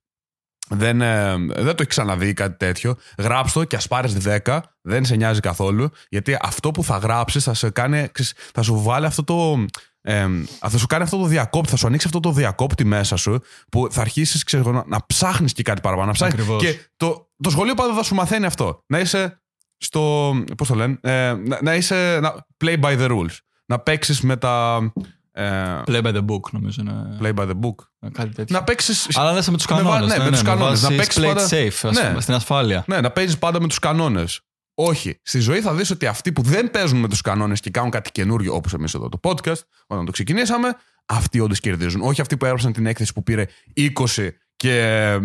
δεν, 0.69 1.01
ε, 1.01 1.37
δεν 1.37 1.65
το 1.65 1.77
έχει 1.79 1.87
ξαναδεί 1.87 2.33
κάτι 2.33 2.57
τέτοιο. 2.57 2.97
Γράψτε 3.19 3.59
το 3.59 3.65
και 3.65 3.77
ας 3.77 3.89
πάρεις 3.89 4.17
10, 4.45 4.61
δεν 4.81 5.05
σε 5.05 5.17
νοιάζει 5.17 5.41
καθόλου. 5.41 5.91
Γιατί 6.09 6.37
αυτό 6.41 6.71
που 6.71 6.85
θα 6.85 6.97
γράψεις 6.97 7.45
θα, 7.45 7.55
σε 7.55 7.71
κάνει, 7.71 8.09
ξέρεις, 8.13 8.33
θα 8.55 8.63
σου 8.63 8.83
βάλει 8.83 9.07
αυτό 9.07 9.25
το. 9.25 9.65
Ε, 10.01 10.27
θα 10.69 10.79
σου 10.79 10.87
κάνει 10.87 11.03
αυτό 11.03 11.17
το 11.17 11.27
διακόπτη, 11.27 11.71
θα 11.71 11.77
σου 11.77 11.87
ανοίξει 11.87 12.07
αυτό 12.07 12.21
το 12.21 12.33
διακόπτη 12.33 12.85
μέσα 12.85 13.17
σου 13.17 13.41
που 13.71 13.89
θα 13.91 14.01
αρχίσεις 14.01 14.45
να, 14.53 14.85
να 14.87 15.07
ψάχνεις 15.07 15.53
και 15.53 15.63
κάτι 15.63 15.81
παραπάνω. 15.81 16.07
Να 16.07 16.13
ψάχνεις. 16.13 16.41
Ακριβώς. 16.41 16.63
Και 16.63 16.79
το, 16.97 17.31
το 17.43 17.51
σχολείο 17.51 17.75
πάντα 17.75 17.95
θα 17.95 18.03
σου 18.03 18.15
μαθαίνει 18.15 18.47
αυτό. 18.47 18.83
Να 18.87 18.99
είσαι 18.99 19.43
στο. 19.77 20.35
Πώς 20.57 20.69
το 20.69 20.75
λένε, 20.75 20.99
ε, 21.01 21.33
να, 21.33 21.59
να 21.63 21.75
είσαι. 21.75 22.19
Να, 22.21 22.47
play 22.65 22.81
by 22.81 22.99
the 22.99 23.11
rules. 23.11 23.37
Να 23.67 23.79
παίξεις 23.79 24.21
με 24.21 24.37
τα. 24.37 24.79
Ε, 25.39 25.83
Play 25.87 26.03
by 26.03 26.15
the 26.15 26.25
book, 26.25 26.41
νομίζω. 26.53 26.83
Είναι 26.83 27.19
play 27.23 27.35
by 27.35 27.49
the 27.49 27.55
book. 27.61 27.75
κάτι 28.13 28.35
τέτοιο. 28.35 28.57
Να 28.59 28.65
παίξει. 28.65 28.93
Αλλά 29.15 29.33
ναι, 29.33 29.41
με 29.51 29.57
τους 29.57 29.67
Με 29.67 29.77
βα- 29.77 29.83
κανόνες. 29.83 30.17
ναι, 30.19 30.25
με 30.25 30.31
τους 30.31 30.43
κανόνες. 30.43 30.83
Να 30.83 30.89
παίξεις 30.89 31.23
play 31.23 31.27
it 31.27 31.35
πάντα- 31.35 31.49
safe, 31.51 31.79
ας 31.83 31.97
Ναι. 31.97 32.09
πούμε, 32.09 32.21
στην 32.21 32.35
ασφάλεια. 32.35 32.85
Ναι, 32.87 33.01
να 33.01 33.11
παίζεις 33.11 33.39
πάντα 33.39 33.61
με 33.61 33.67
τους 33.69 33.79
κανόνες. 33.79 34.41
Όχι. 34.75 35.19
Στη 35.23 35.39
ζωή 35.39 35.61
θα 35.61 35.75
δεις 35.75 35.91
ότι 35.91 36.07
αυτοί 36.07 36.33
που 36.33 36.43
δεν 36.43 36.71
παίζουν 36.71 36.99
με 37.01 37.09
τους 37.09 37.21
κανόνες 37.21 37.61
και 37.61 37.71
κάνουν 37.71 37.91
κάτι 37.91 38.11
καινούριο, 38.13 38.55
όπως 38.55 38.73
εμείς 38.75 38.95
εδώ 38.95 39.09
το 39.09 39.19
podcast, 39.23 39.61
όταν 39.87 40.05
το 40.05 40.13
ξεκινήσαμε, 40.13 40.69
αυτοί 41.07 41.41
όντως 41.41 41.61
κερδίζουν. 41.61 42.01
Όχι 42.03 42.21
αυτοί 42.21 42.37
που 42.37 42.45
έγραψαν 42.45 42.73
την 42.73 42.87
έκθεση 42.87 43.13
που 43.13 43.23
πήρε 43.23 43.47
20 43.75 44.29
και 44.57 44.81
ε, 44.81 45.19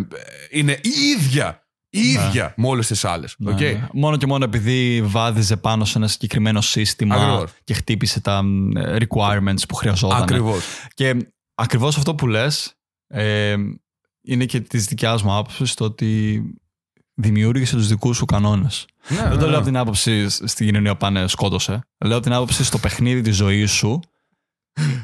είναι 0.50 0.72
η 0.72 0.90
ίδια, 1.18 1.61
η 1.94 2.00
ίδια 2.00 2.54
με 2.58 2.68
όλες 2.68 2.88
τις 2.88 3.06
άλλες. 3.06 3.36
Ναι, 3.38 3.54
ναι. 3.54 3.88
Μόνο 3.94 4.18
και 4.18 4.28
μόνο 4.28 4.44
επειδή 4.44 5.02
βάδιζε 5.02 5.58
πάνω 5.58 5.86
σε 5.86 5.98
ένα 5.98 6.08
συγκεκριμένο 6.08 6.62
σύστημα 6.62 7.16
Ακριβώς. 7.16 7.52
και 7.64 7.74
χτύπησε 7.74 8.20
τα 8.20 8.44
μ, 8.44 8.70
requirements 8.76 9.68
που 9.68 9.76
χρειαζόταν. 9.76 10.22
Ακριβώς. 10.22 10.64
Και 10.94 11.18
ακριβώς 11.56 11.98
αυτό 11.98 12.16
που 12.16 12.28
λες 12.28 12.74
ε, 13.08 13.56
είναι 14.22 14.46
και 14.46 14.60
της 14.60 14.86
δικιάς 14.86 15.24
μου 15.24 15.36
άποψης 15.36 15.74
το 15.74 15.84
ότι 15.84 16.44
δημιούργησε 17.14 17.76
τους 17.76 17.88
δικούς 17.88 18.18
σου 18.18 18.26
κανόνες. 18.26 18.86
Ναι, 19.08 19.30
Δεν 19.30 19.40
το 19.40 19.48
λέω 19.48 19.56
από 19.58 19.66
την 19.66 19.78
άποψη 19.78 20.30
στην 20.30 20.66
κοινωνία 20.66 20.96
πάνε 20.96 21.28
σκότωσε. 21.28 21.82
Λέω 22.06 22.14
από 22.18 22.24
την 22.26 22.34
άποψη 22.34 22.64
στο 22.64 22.78
παιχνίδι 22.78 23.22
της 23.22 23.36
ζωής 23.36 23.72
σου. 23.72 24.00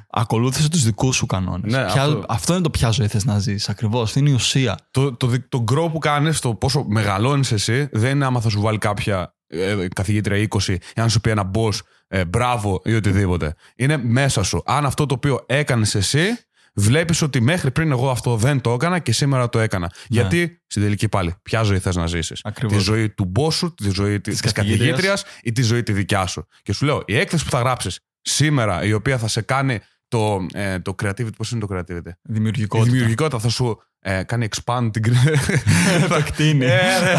Ακολούθησε 0.09 0.69
τους 0.69 0.83
δικούς 0.83 1.15
σου 1.15 1.25
κανόνες. 1.25 1.71
Ναι, 1.71 1.81
αυτό. 1.81 2.23
αυτό. 2.27 2.53
είναι 2.53 2.61
το 2.61 2.69
ποια 2.69 2.89
ζωή 2.89 3.07
θες 3.07 3.25
να 3.25 3.39
ζήσει. 3.39 3.67
Ακριβώς. 3.71 4.15
Είναι 4.15 4.29
η 4.29 4.33
ουσία. 4.33 4.77
Το, 4.91 5.15
το, 5.15 5.27
δι- 5.27 5.49
το 5.49 5.63
grow 5.71 5.91
που 5.91 5.97
κάνεις, 5.99 6.39
το 6.39 6.53
πόσο 6.53 6.85
μεγαλώνεις 6.87 7.51
εσύ, 7.51 7.89
δεν 7.91 8.11
είναι 8.11 8.25
άμα 8.25 8.41
θα 8.41 8.49
σου 8.49 8.61
βάλει 8.61 8.77
κάποια 8.77 9.35
ε, 9.47 9.87
καθηγήτρια 9.95 10.47
20 10.49 10.67
ή 10.67 11.01
αν 11.01 11.09
σου 11.09 11.21
πει 11.21 11.29
ένα 11.29 11.51
boss 11.53 11.73
ε, 12.07 12.25
μπράβο 12.25 12.81
ή 12.83 12.95
οτιδήποτε. 12.95 13.55
Είναι 13.75 13.97
μέσα 13.97 14.43
σου. 14.43 14.61
Αν 14.65 14.85
αυτό 14.85 15.05
το 15.05 15.13
οποίο 15.13 15.43
έκανες 15.45 15.95
εσύ 15.95 16.21
βλέπεις 16.73 17.21
ότι 17.21 17.41
μέχρι 17.41 17.71
πριν 17.71 17.91
εγώ 17.91 18.09
αυτό 18.09 18.35
δεν 18.35 18.61
το 18.61 18.71
έκανα 18.71 18.99
και 18.99 19.11
σήμερα 19.11 19.49
το 19.49 19.59
έκανα. 19.59 19.91
Γιατί 20.07 20.61
στην 20.67 20.81
τελική 20.81 21.09
πάλι, 21.09 21.35
ποια 21.43 21.63
ζωή 21.63 21.79
θες 21.79 21.95
να 21.95 22.07
ζήσεις; 22.07 22.39
Ακριβώς. 22.43 22.77
Τη 22.77 22.83
ζωή 22.83 23.09
του 23.09 23.25
μπόσου, 23.25 23.73
τη 23.73 23.89
ζωή 23.89 24.21
της 24.21 24.41
καθηγήτριας. 24.41 24.79
καθηγήτριας 24.79 25.23
ή 25.41 25.51
τη 25.51 25.61
ζωή 25.61 25.83
τη 25.83 25.93
δικιά 25.93 26.25
σου. 26.25 26.47
Και 26.61 26.73
σου 26.73 26.85
λέω, 26.85 27.03
η 27.05 27.17
έκθεση 27.17 27.43
που 27.43 27.49
θα 27.49 27.59
γράψεις 27.59 27.99
σήμερα, 28.27 28.83
η 28.83 28.93
οποία 28.93 29.17
θα 29.17 29.27
σε 29.27 29.41
κάνει 29.41 29.79
το, 30.07 30.45
ε, 30.53 30.79
το 30.79 30.95
creativity, 31.03 31.35
πώς 31.37 31.51
είναι 31.51 31.65
το 31.65 31.67
creativity; 31.75 32.07
Η 32.07 32.11
Δημιουργικότητα. 32.21 32.91
δημιουργικότητα 32.91 33.39
θα 33.39 33.49
σου 33.49 33.81
ε, 33.99 34.23
κάνει 34.23 34.47
expand 34.55 34.89
την. 34.93 35.13
Επεκτείνει. 36.03 36.65
Ε, 36.71 36.99
ρε, 37.03 37.15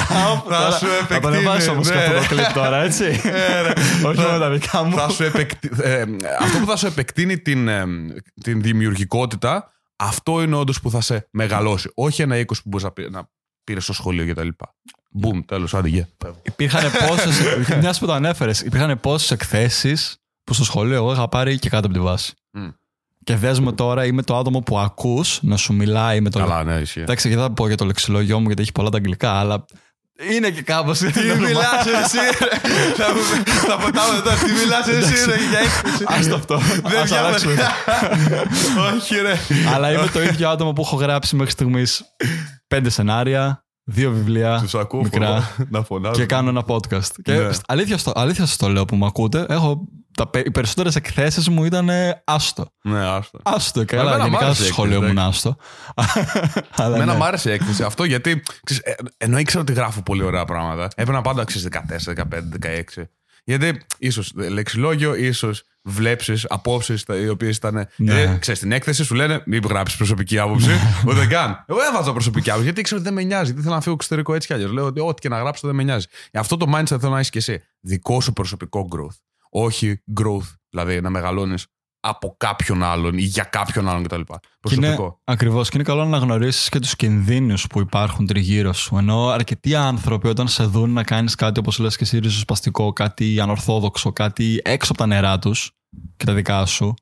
θα 0.49 0.71
σου 0.71 0.87
Θα 0.87 0.95
επεκτείνει. 0.95 1.21
τον 1.21 1.33
ανεβάσω 1.33 1.71
όμως 1.71 1.89
ναι, 1.89 1.95
και 1.95 2.01
αυτό 2.01 2.13
ρε. 2.13 2.21
το 2.21 2.27
κλειπ 2.35 2.53
τώρα, 2.53 2.83
έτσι. 2.83 3.05
Ε, 3.25 3.61
ρε. 3.61 3.73
Όχι 4.09 4.21
με 4.21 4.39
τα 4.39 4.51
δικά 4.51 4.83
μου. 4.83 4.97
θα 4.97 5.09
σου 5.09 5.23
επεκτι... 5.25 5.71
ε, 5.83 6.05
αυτό 6.41 6.59
που 6.59 6.67
θα 6.67 6.77
σου 6.77 6.87
επεκτείνει 6.87 7.39
την, 7.39 7.69
ε, 7.69 7.85
την 8.43 8.63
δημιουργικότητα, 8.63 9.73
αυτό 9.97 10.43
είναι 10.43 10.57
όντως 10.57 10.81
που 10.81 10.91
θα 10.91 11.01
σε 11.01 11.29
μεγαλώσει. 11.31 11.91
Όχι 11.95 12.23
ένα 12.23 12.37
20 12.37 12.45
που 12.47 12.55
μπορείς 12.65 12.85
να, 12.85 12.93
πή- 12.93 13.11
να 13.11 13.29
πήρες 13.65 13.83
στο 13.85 13.93
σχολείο 13.93 14.33
κτλ. 14.35 14.49
Μπούμ, 15.11 15.41
τέλος, 15.47 15.75
άντε, 15.75 15.89
γεια. 15.89 16.09
Υπήρχαν 16.43 16.83
πόσε. 17.09 17.29
Μιας 17.81 17.99
που 17.99 18.07
το 18.07 18.13
ανέφερες, 18.13 18.61
υπήρχαν 18.61 19.01
πόσες 19.01 19.31
εκθέσεις 19.31 20.17
που 20.49 20.55
στο 20.55 20.65
σχολείο 20.65 20.95
εγώ 20.97 21.13
είχα 21.13 21.29
πάρει 21.29 21.59
και 21.59 21.69
κάτω 21.69 21.87
από 21.87 21.95
τη 21.95 22.01
βάση. 22.01 22.33
Μμ. 22.51 22.69
Και 23.25 23.37
δες 23.37 23.61
με 23.61 23.73
τώρα, 23.73 24.05
είμαι 24.05 24.23
το 24.23 24.37
άτομο 24.37 24.61
που 24.61 24.79
ακούς 24.79 25.39
να 25.43 25.57
σου 25.57 25.73
μιλάει 25.73 26.21
με 26.21 26.31
το. 26.31 26.39
Καλά, 26.39 26.65
ναι, 26.65 26.75
ισχύει. 26.75 27.01
Εντάξει, 27.01 27.29
δεν 27.29 27.39
θα 27.39 27.51
πω 27.53 27.67
για 27.67 27.77
το 27.77 27.85
λεξιλόγιο 27.85 28.39
μου 28.41 28.47
γιατί 28.47 28.63
έχει 28.63 28.73
πολλά 28.73 28.89
τα 28.91 28.97
αγγλικά, 28.97 29.31
αλλά 29.33 29.65
είναι 30.31 30.51
και 30.51 30.63
κάπως. 30.63 30.99
Τι 30.99 31.07
μιλάς 31.47 31.87
εσύ, 32.03 32.17
ρε. 32.41 32.59
Θα 32.99 33.13
μου- 33.15 33.45
Θα 33.69 33.77
πετάω 33.85 34.13
μετά. 34.13 34.35
Τι 34.35 34.53
μιλάς 34.53 34.87
εσύ, 34.89 35.25
ρε, 35.31 35.37
για 35.51 35.59
έκθεση. 35.59 36.05
Άστο 36.07 36.35
αυτό. 36.35 36.59
Δεν 36.85 36.99
Ας 37.03 37.13
αλλάξουμε. 37.13 37.53
διάβασα. 37.55 38.95
Όχι, 38.97 39.15
ρε. 39.15 39.35
Αλλά 39.75 39.93
είμαι 39.93 40.07
το 40.13 40.23
ίδιο 40.23 40.49
άτομο 40.49 40.73
που 40.73 40.83
έχω 40.83 40.97
γράψει 40.97 41.37
μέχρι 41.37 41.53
στιγμής 41.53 42.03
πέντε 42.69 42.91
σενάρια, 42.91 43.65
δύο 43.91 44.11
βιβλία. 44.11 44.59
Τους 44.63 44.75
ακούω 44.75 45.03
μικρά. 45.03 45.27
φωνά- 45.27 45.71
να 45.71 45.83
φωνάζω. 45.83 46.15
και 46.21 46.27
κάνω 46.27 46.49
ένα 46.49 46.65
podcast. 46.67 47.11
Και 47.23 47.33
Ναι. 47.33 47.49
αλήθεια, 47.67 47.99
στο, 47.99 48.13
αλήθεια 48.15 48.47
σας 48.47 48.57
το 48.57 48.69
λέω 48.69 48.85
που 48.85 48.97
με 48.97 49.07
ακούτε, 49.07 49.47
έχω, 49.49 49.89
τα, 50.17 50.27
πε- 50.29 50.47
οι 50.47 50.51
περισσότερες 50.51 50.97
εκθέσεις 50.97 51.49
μου 51.49 51.65
ήταν 51.65 51.89
ε, 51.89 52.23
άστο. 52.25 52.67
Ναι, 52.83 52.99
άστο. 53.07 53.39
Άστο, 53.43 53.85
Εμένα 53.91 54.11
καλά. 54.11 54.19
μ' 54.19 54.23
Γενικά 54.25 54.45
άρεσε 54.45 54.55
στο 54.61 54.65
η 54.65 54.69
σχολείο 54.73 54.95
έκθεση, 54.97 55.13
μου 55.15 55.19
είναι 55.21 55.29
άστο. 55.29 55.57
Αλλά 56.83 56.95
Εμένα 56.95 57.13
ναι. 57.13 57.19
μου 57.19 57.25
άρεσε 57.25 57.51
η 57.51 57.53
έκθεση 57.53 57.83
αυτό 57.83 58.05
γιατί 58.05 58.43
ξέρεις, 58.65 58.83
ε, 58.85 58.95
ενώ 59.17 59.39
ήξερα 59.39 59.63
ότι 59.63 59.73
γράφω 59.73 60.03
πολύ 60.03 60.23
ωραία 60.23 60.45
πράγματα, 60.45 60.89
έπαιρνα 60.97 61.21
πάντα 61.23 61.45
ξέρεις, 61.45 61.69
14, 61.69 62.13
15, 62.15 62.23
16. 62.99 63.03
Γιατί 63.49 63.81
ίσως 63.99 64.33
λεξιλόγιο, 64.35 65.15
ίσως 65.15 65.63
βλέψεις, 65.83 66.47
απόψεις 66.49 67.05
οι 67.23 67.29
οποίες 67.29 67.57
ήταν. 67.57 67.89
Ναι. 67.97 68.21
Ε, 68.21 68.37
ξέρεις, 68.41 68.59
στην 68.59 68.73
έκθεση 68.73 69.05
σου 69.05 69.15
λένε 69.15 69.43
μην 69.47 69.63
γράψεις 69.69 69.97
προσωπική 69.97 70.39
άποψη. 70.39 70.71
Ούτε 71.09 71.27
καν. 71.27 71.65
Εγώ 71.69 71.79
έβαζα 71.91 72.13
προσωπική 72.13 72.49
άποψη 72.49 72.65
γιατί 72.65 72.81
ήξερα 72.81 73.01
ότι 73.01 73.09
δεν 73.09 73.19
με 73.19 73.23
νοιάζει. 73.23 73.45
Γιατί 73.45 73.63
θέλω 73.63 73.75
να 73.75 73.81
φύγω 73.81 73.95
εξωτερικό 73.95 74.35
έτσι 74.35 74.47
κι 74.47 74.53
αλλιώς. 74.53 74.73
Λέω 74.73 74.85
ότι 74.85 75.01
ό,τι 75.01 75.21
και 75.21 75.29
να 75.29 75.39
γράψω 75.39 75.67
δεν 75.67 75.77
με 75.77 75.83
νοιάζει. 75.83 76.07
Αυτό 76.33 76.57
το 76.57 76.73
mindset 76.75 76.85
θέλω 76.85 77.13
να 77.13 77.19
έχεις 77.19 77.31
και 77.31 77.39
εσύ. 77.39 77.63
Δικό 77.81 78.21
σου 78.21 78.33
προσωπικό 78.33 78.89
growth. 78.93 79.17
Όχι 79.51 80.03
growth, 80.21 80.55
δηλαδή 80.71 81.01
να 81.01 81.11
μεγαλώνεις 81.11 81.67
από 82.01 82.35
κάποιον 82.39 82.83
άλλον 82.83 83.19
ή 83.19 83.23
για 83.23 83.45
κάποιον 83.45 83.89
άλλον 83.89 84.03
κτλ. 84.03 84.21
Και 84.21 84.75
είναι, 84.75 84.87
Προσωπικό. 84.87 85.21
ακριβώς, 85.25 85.69
και 85.69 85.77
είναι 85.77 85.85
καλό 85.87 86.05
να 86.05 86.19
γνωρίσει 86.19 86.71
και 86.71 86.79
τους 86.79 86.97
κινδύνους 86.97 87.67
που 87.67 87.81
υπάρχουν 87.81 88.27
τριγύρω 88.27 88.73
σου. 88.73 88.97
Ενώ 88.97 89.27
αρκετοί 89.29 89.75
άνθρωποι 89.75 90.29
όταν 90.29 90.49
σε 90.49 90.65
δουν 90.65 90.91
να 90.91 91.03
κάνεις 91.03 91.35
κάτι, 91.35 91.59
όπως 91.61 91.79
λες 91.79 91.97
και 91.97 92.05
εσύ, 92.05 92.19
ριζοσπαστικό, 92.19 92.93
κάτι 92.93 93.41
ανορθόδοξο, 93.41 94.13
κάτι 94.13 94.61
έξω 94.65 94.93
από 94.93 95.01
τα 95.01 95.07
νερά 95.07 95.39
τους 95.39 95.71
και 96.17 96.25
τα 96.25 96.35
δικά 96.35 96.67
σου, 96.67 96.95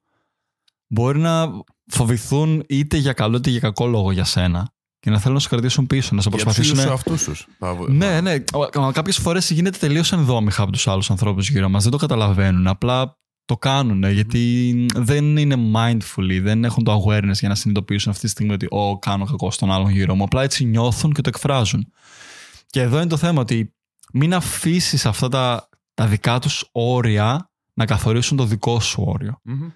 μπορεί 0.88 1.18
να 1.18 1.48
φοβηθούν 1.86 2.64
είτε 2.68 2.96
για 2.96 3.12
καλό 3.12 3.36
είτε 3.36 3.50
για 3.50 3.60
κακό 3.60 3.86
λόγο 3.86 4.10
για 4.12 4.24
σένα 4.24 4.70
και 4.98 5.10
να 5.10 5.18
θέλουν 5.18 5.34
να 5.34 5.40
σε 5.40 5.48
κρατήσουν 5.48 5.86
πίσω, 5.86 6.14
να 6.14 6.20
σε 6.20 6.28
Για 6.28 6.36
τους 6.38 6.44
προσπαθήσουν. 6.44 6.78
ίδιους 6.78 6.90
εαυτούς 6.90 7.24
τους. 7.24 7.46
Θα- 7.58 7.76
Ναι, 7.88 8.20
ναι. 8.20 8.38
Κάποιες 8.92 9.16
φορές 9.18 9.50
γίνεται 9.50 9.78
τελείως 9.78 10.12
ενδόμηχα 10.12 10.62
από 10.62 10.72
τους 10.72 10.88
άλλους 10.88 11.10
ανθρώπους 11.10 11.48
γύρω 11.50 11.68
μας. 11.68 11.82
Δεν 11.82 11.92
το 11.92 11.98
καταλαβαίνουν. 11.98 12.66
Απλά 12.66 13.18
το 13.46 13.56
κάνουν 13.56 14.10
γιατί 14.10 14.86
δεν 14.94 15.36
είναι 15.36 15.56
mindfully, 15.74 16.40
δεν 16.42 16.64
έχουν 16.64 16.84
το 16.84 17.04
awareness 17.04 17.32
για 17.32 17.48
να 17.48 17.54
συνειδητοποιήσουν 17.54 18.10
αυτή 18.10 18.24
τη 18.24 18.30
στιγμή 18.30 18.52
ότι 18.52 18.66
«Ω, 18.70 18.98
κάνω 18.98 19.24
κακό 19.24 19.50
στον 19.50 19.72
άλλον 19.72 19.90
γύρω 19.90 20.14
μου». 20.14 20.24
Απλά 20.24 20.42
έτσι 20.42 20.64
νιώθουν 20.64 21.12
και 21.12 21.20
το 21.20 21.28
εκφράζουν. 21.28 21.92
Και 22.66 22.80
εδώ 22.80 22.96
είναι 22.96 23.06
το 23.06 23.16
θέμα 23.16 23.40
ότι 23.40 23.74
μην 24.12 24.34
αφήσεις 24.34 25.06
αυτά 25.06 25.28
τα, 25.28 25.68
τα 25.94 26.06
δικά 26.06 26.38
τους 26.38 26.68
όρια 26.72 27.50
να 27.74 27.84
καθορίσουν 27.84 28.36
το 28.36 28.44
δικό 28.44 28.80
σου 28.80 29.04
όριο. 29.06 29.40
Μμμ. 29.42 29.68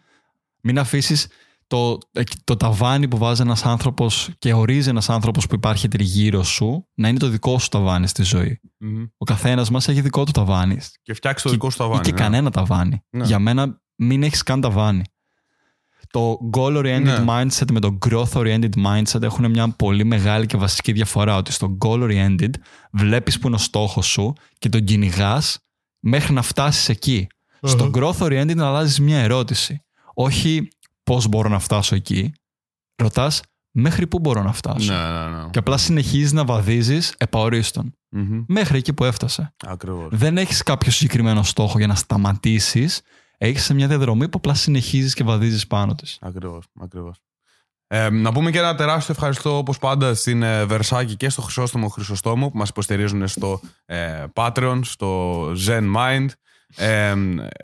Μην 0.63 0.79
αφήσεις 0.79 1.27
το, 1.71 1.99
το 2.45 2.57
ταβάνι 2.57 3.09
που 3.09 3.19
βάζει 3.19 3.43
ένας 3.43 3.65
άνθρωπος 3.65 4.31
και 4.39 4.53
ορίζει 4.53 4.89
ένας 4.89 5.09
άνθρωπος 5.11 5.47
που 5.47 5.55
υπάρχει 5.55 5.89
τριγύρω 5.89 6.43
σου 6.43 6.89
να 6.95 7.09
είναι 7.09 7.19
το 7.19 7.29
δικό 7.29 7.59
σου 7.59 7.69
ταβάνι 7.69 8.07
στη 8.07 8.23
ζωή. 8.23 8.61
Μμμ. 8.79 9.07
Ο 9.17 9.25
καθένας 9.25 9.71
μας 9.71 9.89
έχει 9.89 10.01
δικό 10.01 10.25
του 10.25 10.31
ταβάνι. 10.31 10.79
Και 11.03 11.15
φτιάξει 11.15 11.45
το 11.45 11.51
δικό 11.51 11.71
σου 11.71 11.77
ταβάνι. 11.77 12.01
Ή 12.01 12.03
και 12.03 12.13
ναι. 12.13 12.19
κανένα 12.19 12.51
ταβάνι. 12.51 13.05
Ναι. 13.11 13.25
Για 13.25 13.39
μένα, 13.39 13.83
μην 13.95 14.23
έχεις 14.23 14.43
καν 14.43 14.61
ταβάνι. 14.61 15.03
Το 16.11 16.39
goal-oriented 16.57 17.03
Ναι. 17.03 17.25
mindset 17.29 17.71
με 17.73 17.81
το 17.81 17.99
growth-oriented 18.07 18.71
mindset 18.87 19.23
έχουν 19.23 19.51
μια 19.51 19.69
πολύ 19.69 20.05
μεγάλη 20.05 20.47
και 20.47 20.57
βασική 20.57 20.93
διαφορά. 20.93 21.37
Ότι 21.37 21.53
στο 21.53 21.79
goal-oriented 21.85 22.51
βλέπεις 22.93 23.39
που 23.39 23.47
είναι 23.47 23.57
ο 23.57 23.59
στόχος 23.59 24.07
σου 24.07 24.33
και 24.59 24.69
τον 24.69 24.85
κυνηγάς 24.85 25.59
μέχρι 26.01 26.33
να 26.33 26.43
φτάσεις 26.43 26.89
εκεί. 26.89 27.27
Στο 27.63 27.91
growth-oriented 27.95 28.55
να 28.55 28.67
αλλάζεις 28.69 29.01
μια 29.01 29.19
ερώτηση. 29.19 29.85
Όχι 30.15 30.69
πώς 31.11 31.29
μπορώ 31.29 31.49
να 31.49 31.59
φτάσω 31.59 31.95
εκεί. 31.95 32.33
Ρωτάς 33.03 33.43
μέχρι 33.71 34.07
πού 34.07 34.19
μπορώ 34.19 34.43
να 34.43 34.53
φτάσω; 34.53 34.93
Ναι, 34.93 34.99
ναι, 34.99 35.37
ναι. 35.37 35.49
Και 35.51 35.59
απλά 35.59 35.77
συνεχίζεις 35.77 36.33
να 36.33 36.45
βαδίζεις 36.45 37.15
επαορίστον. 37.19 37.95
Μμμ. 38.09 38.45
Μέχρι 38.49 38.79
εκεί 38.79 38.93
που 38.93 39.05
έφτασε. 39.05 39.55
Ακριβώς. 39.67 40.09
Δεν 40.13 40.39
έχεις 40.39 40.63
κάποιο 40.63 40.91
συγκεκριμένο 40.91 41.43
στόχο 41.43 41.79
για 41.79 41.87
να 41.87 41.95
σταματήσεις. 41.95 43.03
Έχεις 43.39 43.71
μια 43.71 43.89
διαδρομή 43.89 44.29
που 44.29 44.39
απλά 44.39 44.55
συνεχίζεις 44.55 45.15
και 45.15 45.25
βαδίζεις 45.25 45.67
πάνω 45.67 45.95
της. 45.95 46.19
Ακριβώς, 46.21 46.67
ακριβώς. 46.81 47.21
Ε, 47.87 48.11
να 48.11 48.33
πούμε 48.33 48.51
και 48.51 48.59
ένα 48.59 48.75
τεράστιο 48.75 49.15
ευχαριστώ 49.15 49.57
όπως 49.57 49.79
πάντα 49.79 50.15
στην 50.15 50.43
ε, 50.43 50.67
Versace 50.71 51.15
και 51.17 51.29
στο 51.29 51.43
Χρυσόστομο 51.43 51.89
Χρυσοστόμο 51.89 52.51
που 52.51 52.57
μας 52.57 52.69
υποστηρίζουν 52.69 53.29
στο 53.29 53.61
ε, 53.85 54.25
Patreon, 54.35 54.81
στο 54.83 55.43
Zen 55.67 55.95
Mind. 55.97 56.29
Ε, 56.77 57.15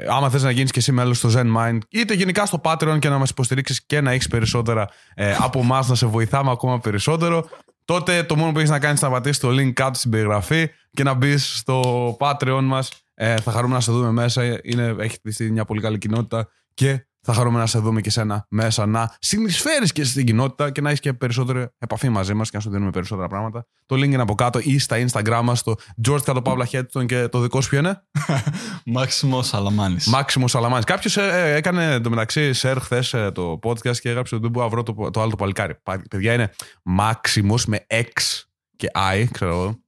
άμα 0.08 0.30
θες 0.30 0.42
να 0.42 0.50
γίνεις 0.50 0.70
και 0.70 0.78
εσύ 0.78 0.92
μέλος 0.92 1.18
στο 1.18 1.30
Zen 1.32 1.56
Mind 1.56 1.78
είτε 1.88 2.14
γενικά 2.14 2.46
στο 2.46 2.60
Patreon 2.64 2.98
και 2.98 3.08
να 3.08 3.18
μας 3.18 3.30
υποστηρίξεις 3.30 3.86
και 3.86 4.00
να 4.00 4.10
έχεις 4.10 4.28
περισσότερα 4.28 4.88
ε, 5.14 5.36
από 5.38 5.58
εμάς 5.58 5.88
να 5.88 5.94
σε 5.94 6.06
βοηθάμε 6.06 6.50
ακόμα 6.50 6.80
περισσότερο 6.80 7.48
τότε 7.86 8.22
το 8.22 8.36
μόνο 8.36 8.52
που 8.52 8.58
έχεις 8.58 8.70
να 8.70 8.78
κάνεις 8.78 9.00
είναι 9.00 9.10
να 9.10 9.16
πατήσεις 9.16 9.38
το 9.38 9.48
link 9.48 9.72
κάτω 9.72 9.98
στην 9.98 10.10
περιγραφή 10.10 10.68
και 10.90 11.02
να 11.02 11.14
μπεις 11.14 11.56
στο 11.56 12.16
Patreon 12.20 12.62
μας. 12.62 12.90
Ε, 13.14 13.36
θα 13.36 13.50
χαρούμε 13.50 13.74
να 13.74 13.80
σε 13.80 13.92
δούμε 13.92 14.10
μέσα. 14.10 14.60
Είναι, 14.62 14.94
έχει 14.98 15.14
χτιστεί 15.14 15.50
μια 15.50 15.64
πολύ 15.64 15.80
καλή 15.80 15.98
κοινότητα 15.98 16.48
και 16.74 17.06
θα 17.26 17.32
χαρούμε 17.32 17.58
να 17.58 17.66
σε 17.66 17.78
δούμε 17.78 18.00
και 18.00 18.10
σένα 18.10 18.46
μέσα 18.50 18.86
να 18.86 19.14
συνεισφέρεις 19.18 19.92
και 19.92 20.04
στην 20.04 20.26
κοινότητα 20.26 20.70
και 20.70 20.80
να 20.80 20.88
έχεις 20.88 21.00
και 21.00 21.12
περισσότερη 21.12 21.68
επαφή 21.78 22.08
μαζί 22.08 22.34
μας 22.34 22.50
και 22.50 22.56
να 22.56 22.62
σου 22.62 22.70
δίνουμε 22.70 22.90
περισσότερα 22.90 23.28
πράγματα. 23.28 23.66
Το 23.86 23.96
link 23.96 24.02
είναι 24.04 24.22
από 24.22 24.34
κάτω 24.34 24.58
ή 24.62 24.78
στα 24.78 24.96
Instagram 25.06 25.40
μας, 25.44 25.62
το 25.62 25.74
George 26.08 26.22
κάτω 26.22 26.42
Παύλα 26.42 26.64
Χέτστον 26.64 27.06
και 27.06 27.28
το 27.28 27.40
δικό 27.40 27.60
σου 27.60 27.68
ποιο 27.68 27.78
είναι; 27.78 28.02
Μάξιμο 28.94 29.40
Αλαμάνη. 29.52 29.96
Μάξιμο 30.06 30.48
Σαλαμάνης. 30.48 30.84
Κάποιος 30.84 31.16
έκανε 31.16 31.92
εντωμεταξύ 31.92 32.50
share 32.62 32.76
χθες 32.80 33.10
το 33.32 33.58
podcast 33.62 33.96
και 33.96 34.08
έγραψε 34.08 34.34
ότι 34.34 34.42
δεν 34.42 34.52
μπορώ 34.52 34.64
να 34.64 34.70
βρω 34.70 34.82
το, 34.82 35.10
το 35.10 35.20
άλλο 35.20 35.30
το 35.30 35.36
παλικάρι. 35.36 35.74
Πα- 35.82 36.02
Παιδιά 36.10 36.32
είναι 36.32 36.50
Μάξιμος 36.82 37.66
με 37.66 37.86
X 37.90 38.42
και 38.76 38.88
I, 38.94 39.24
ξέρω 39.30 39.50
εγώ. 39.50 39.80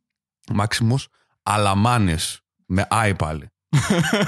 Μάξιμος 0.52 1.08
Αλαμάνης 1.42 2.40
με 2.66 2.86
I 2.90 3.12
πάλι. 3.18 3.48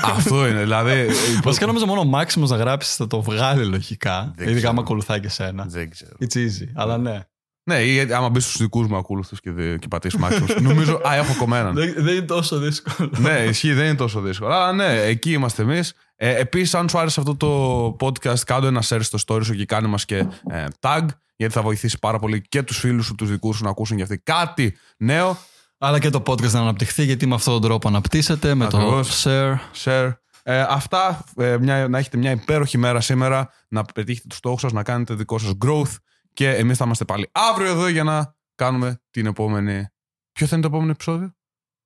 Αυτό 0.05 0.47
είναι, 0.49 0.61
δηλαδή. 0.61 1.07
Βασικά 1.43 1.67
νόμιζα 1.67 1.87
μόνο 1.87 2.01
ο 2.01 2.05
Μάξιμος 2.05 2.51
να 2.51 2.57
γράψει 2.57 2.95
θα 2.97 3.07
το 3.07 3.23
βγάλει 3.23 3.65
λογικά. 3.65 4.33
Δεν 4.37 4.45
Ειδικά 4.45 4.57
ξέρω. 4.57 4.71
άμα 4.71 4.81
ακολουθάει 4.81 5.21
και 5.21 5.29
σένα. 5.29 5.65
Δεν 5.69 5.91
ξέρω. 5.91 6.13
It's 6.21 6.37
easy. 6.37 6.69
Αλλά 6.75 6.99
ναι. 6.99 7.21
Ναι, 7.65 7.83
ή 7.83 8.01
άμα 8.13 8.29
μπει 8.29 8.41
στους 8.41 8.57
δικούς 8.57 8.87
μου 8.87 8.97
ακόλουθου 8.97 9.37
και, 9.37 9.51
δε- 9.53 9.77
και 9.79 9.89
πατήσει 9.89 10.19
Μάξιμος. 10.19 10.57
Νομίζω, 10.61 11.01
Α, 11.09 11.15
έχω 11.15 11.35
κομμέναν. 11.39 11.75
Δεν, 11.75 11.95
δεν 11.97 12.15
είναι 12.17 12.25
τόσο 12.27 12.59
δύσκολο. 12.59 13.11
ναι, 13.19 13.31
ισχύει, 13.49 13.73
δεν 13.73 13.85
είναι 13.85 13.95
τόσο 13.95 14.21
δύσκολο. 14.21 14.55
Αλλά 14.55 14.73
ναι, 14.73 15.01
εκεί 15.03 15.33
είμαστε 15.33 15.63
εμείς. 15.63 15.93
Ε, 16.17 16.35
Επίσης, 16.39 16.75
αν 16.75 16.89
σου 16.89 16.99
άρεσε 16.99 17.21
αυτό 17.21 17.37
το 17.37 17.97
podcast, 18.01 18.39
κάτω 18.39 18.67
ένα 18.67 18.83
share 18.89 18.99
στο 19.01 19.19
story 19.27 19.45
σου 19.45 19.55
και 19.55 19.65
κάνε 19.65 19.89
μας 19.89 20.05
και 20.05 20.17
ε, 20.51 20.65
tag, 20.81 21.07
γιατί 21.37 21.55
θα 21.55 21.63
βοηθήσει 21.63 21.99
πάρα 21.99 22.19
πολύ 22.19 22.43
και 22.49 22.63
τους 22.63 22.79
φίλους 22.79 23.07
σου, 23.07 23.15
τους 23.15 23.31
δικούς 23.31 23.57
σου 23.57 23.65
να 23.65 23.71
ακούσουν 23.71 23.97
για 23.97 24.05
αυτοί 24.05 24.19
κάτι 24.19 24.77
νέο. 24.97 25.39
Αλλά 25.83 25.99
και 25.99 26.11
το 26.11 26.23
podcast 26.27 26.51
να 26.51 26.61
αναπτυχθεί 26.61 27.05
γιατί 27.05 27.27
με 27.27 27.35
αυτόν 27.35 27.53
τον 27.53 27.63
τρόπο 27.63 27.89
αναπτύσσεται 27.89 28.55
με 28.55 28.65
Ακριβώς. 28.65 29.23
το 29.23 29.31
share. 29.31 29.59
Share. 29.85 30.13
Ε, 30.43 30.61
αυτά, 30.69 31.25
ε, 31.37 31.59
μια, 31.59 31.89
να 31.89 31.99
έχετε 31.99 32.17
μια 32.17 32.31
υπέροχη 32.31 32.79
μέρα 32.79 33.01
σήμερα, 33.01 33.51
να 33.69 33.85
πετύχετε 33.85 34.27
τους 34.29 34.39
στόχους 34.39 34.61
σας, 34.61 34.73
να 34.73 34.83
κάνετε 34.83 35.15
δικό 35.15 35.39
σας 35.39 35.53
growth 35.65 35.95
και 36.33 36.51
εμείς 36.51 36.77
θα 36.77 36.85
είμαστε 36.85 37.05
πάλι 37.05 37.31
αύριο 37.33 37.71
εδώ 37.71 37.89
για 37.89 38.05
να 38.05 38.35
κάνουμε 38.55 39.01
την 39.11 39.27
επόμενη... 39.27 39.87
Ποιο 40.33 40.47
θα 40.47 40.57
είναι 40.57 40.65
το 40.65 40.71
επόμενο 40.71 40.91
επεισόδιο; 40.91 41.35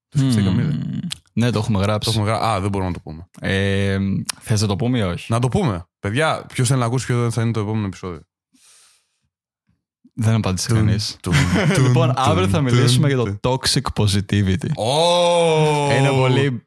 Το 0.08 0.18
σκεφτήκαμε 0.18 0.62
ήδη. 0.62 0.72
Μμμ. 0.72 0.98
Ναι, 1.32 1.50
το 1.50 1.58
έχουμε 1.58 1.78
Το 1.78 1.84
γράψει. 1.84 2.10
έχουμε 2.10 2.24
γρα... 2.26 2.40
Α, 2.40 2.60
δεν 2.60 2.70
μπορούμε 2.70 2.90
να 2.90 2.96
το 2.96 3.02
πούμε. 3.02 3.28
Ε, 3.40 3.98
θες 4.40 4.60
να 4.60 4.66
το 4.66 4.76
πούμε 4.76 4.98
ή 4.98 5.02
όχι; 5.02 5.32
Να 5.32 5.38
το 5.38 5.48
πούμε. 5.48 5.86
Παιδιά, 5.98 6.44
ποιος 6.52 6.68
θέλει 6.68 6.80
να 6.80 6.86
ακούσει 6.86 7.06
ποιο 7.06 7.30
θα 7.30 7.42
είναι 7.42 7.50
το 7.52 7.60
επόμενο 7.60 7.86
επεισόδιο; 7.86 8.20
Δεν 10.16 10.34
απάντησε 10.34 10.72
κανείς. 10.72 11.16
Λοιπόν, 11.86 12.12
αύριο 12.16 12.48
θα 12.48 12.60
μιλήσουμε 12.60 13.08
για 13.08 13.16
το 13.16 13.38
toxic 13.42 14.02
positivity. 14.02 14.68
Oh! 14.76 15.98
Είναι 15.98 16.08
πολύ 16.08 16.64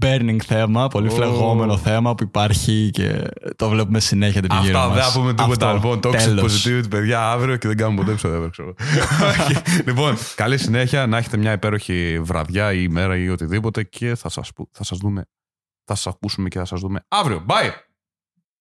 burning 0.00 0.36
θέμα, 0.46 0.88
πολύ 0.88 1.08
Oh. 1.10 1.14
φλεγόμενο 1.14 1.76
θέμα 1.76 2.14
που 2.14 2.22
υπάρχει 2.22 2.90
και 2.92 3.24
το 3.56 3.68
βλέπουμε 3.68 4.00
συνέχεια 4.00 4.42
την 4.42 4.50
γύρω 4.62 4.78
Αυτά 4.78 4.88
μας. 4.88 4.94
δεν 4.96 5.04
θα 5.04 5.18
πούμε 5.18 5.34
τίποτα. 5.34 5.70
Αυτό, 5.70 5.88
Λοιπόν, 5.92 6.12
toxic 6.12 6.16
τέλος. 6.24 6.66
positivity, 6.66 6.90
παιδιά, 6.90 7.30
αύριο 7.30 7.56
και 7.56 7.68
δεν 7.68 7.76
κάνουμε 7.76 7.96
ποτέ 7.98 8.10
επεισόδιο, 8.10 8.50
ξέρω. 8.50 8.74
Όχι. 9.28 9.56
λοιπόν, 9.86 10.16
καλή 10.34 10.58
συνέχεια, 10.58 11.06
να 11.06 11.16
έχετε 11.16 11.36
μια 11.36 11.52
υπέροχη 11.52 12.20
βραδιά 12.22 12.72
ή 12.72 12.80
ημέρα 12.88 13.16
ή 13.16 13.28
οτιδήποτε 13.28 13.82
και 13.82 14.14
θα 14.14 14.28
σας, 14.28 14.52
που- 14.52 14.68
θα 14.72 14.84
σας 14.84 14.98
δούμε, 14.98 15.24
θα 15.84 15.94
σας 15.94 16.06
ακούσουμε 16.14 16.48
και 16.48 16.58
θα 16.58 16.64
σας 16.64 16.80
δούμε 16.80 17.04
αύριο. 17.08 17.44
Bye! 17.48 17.70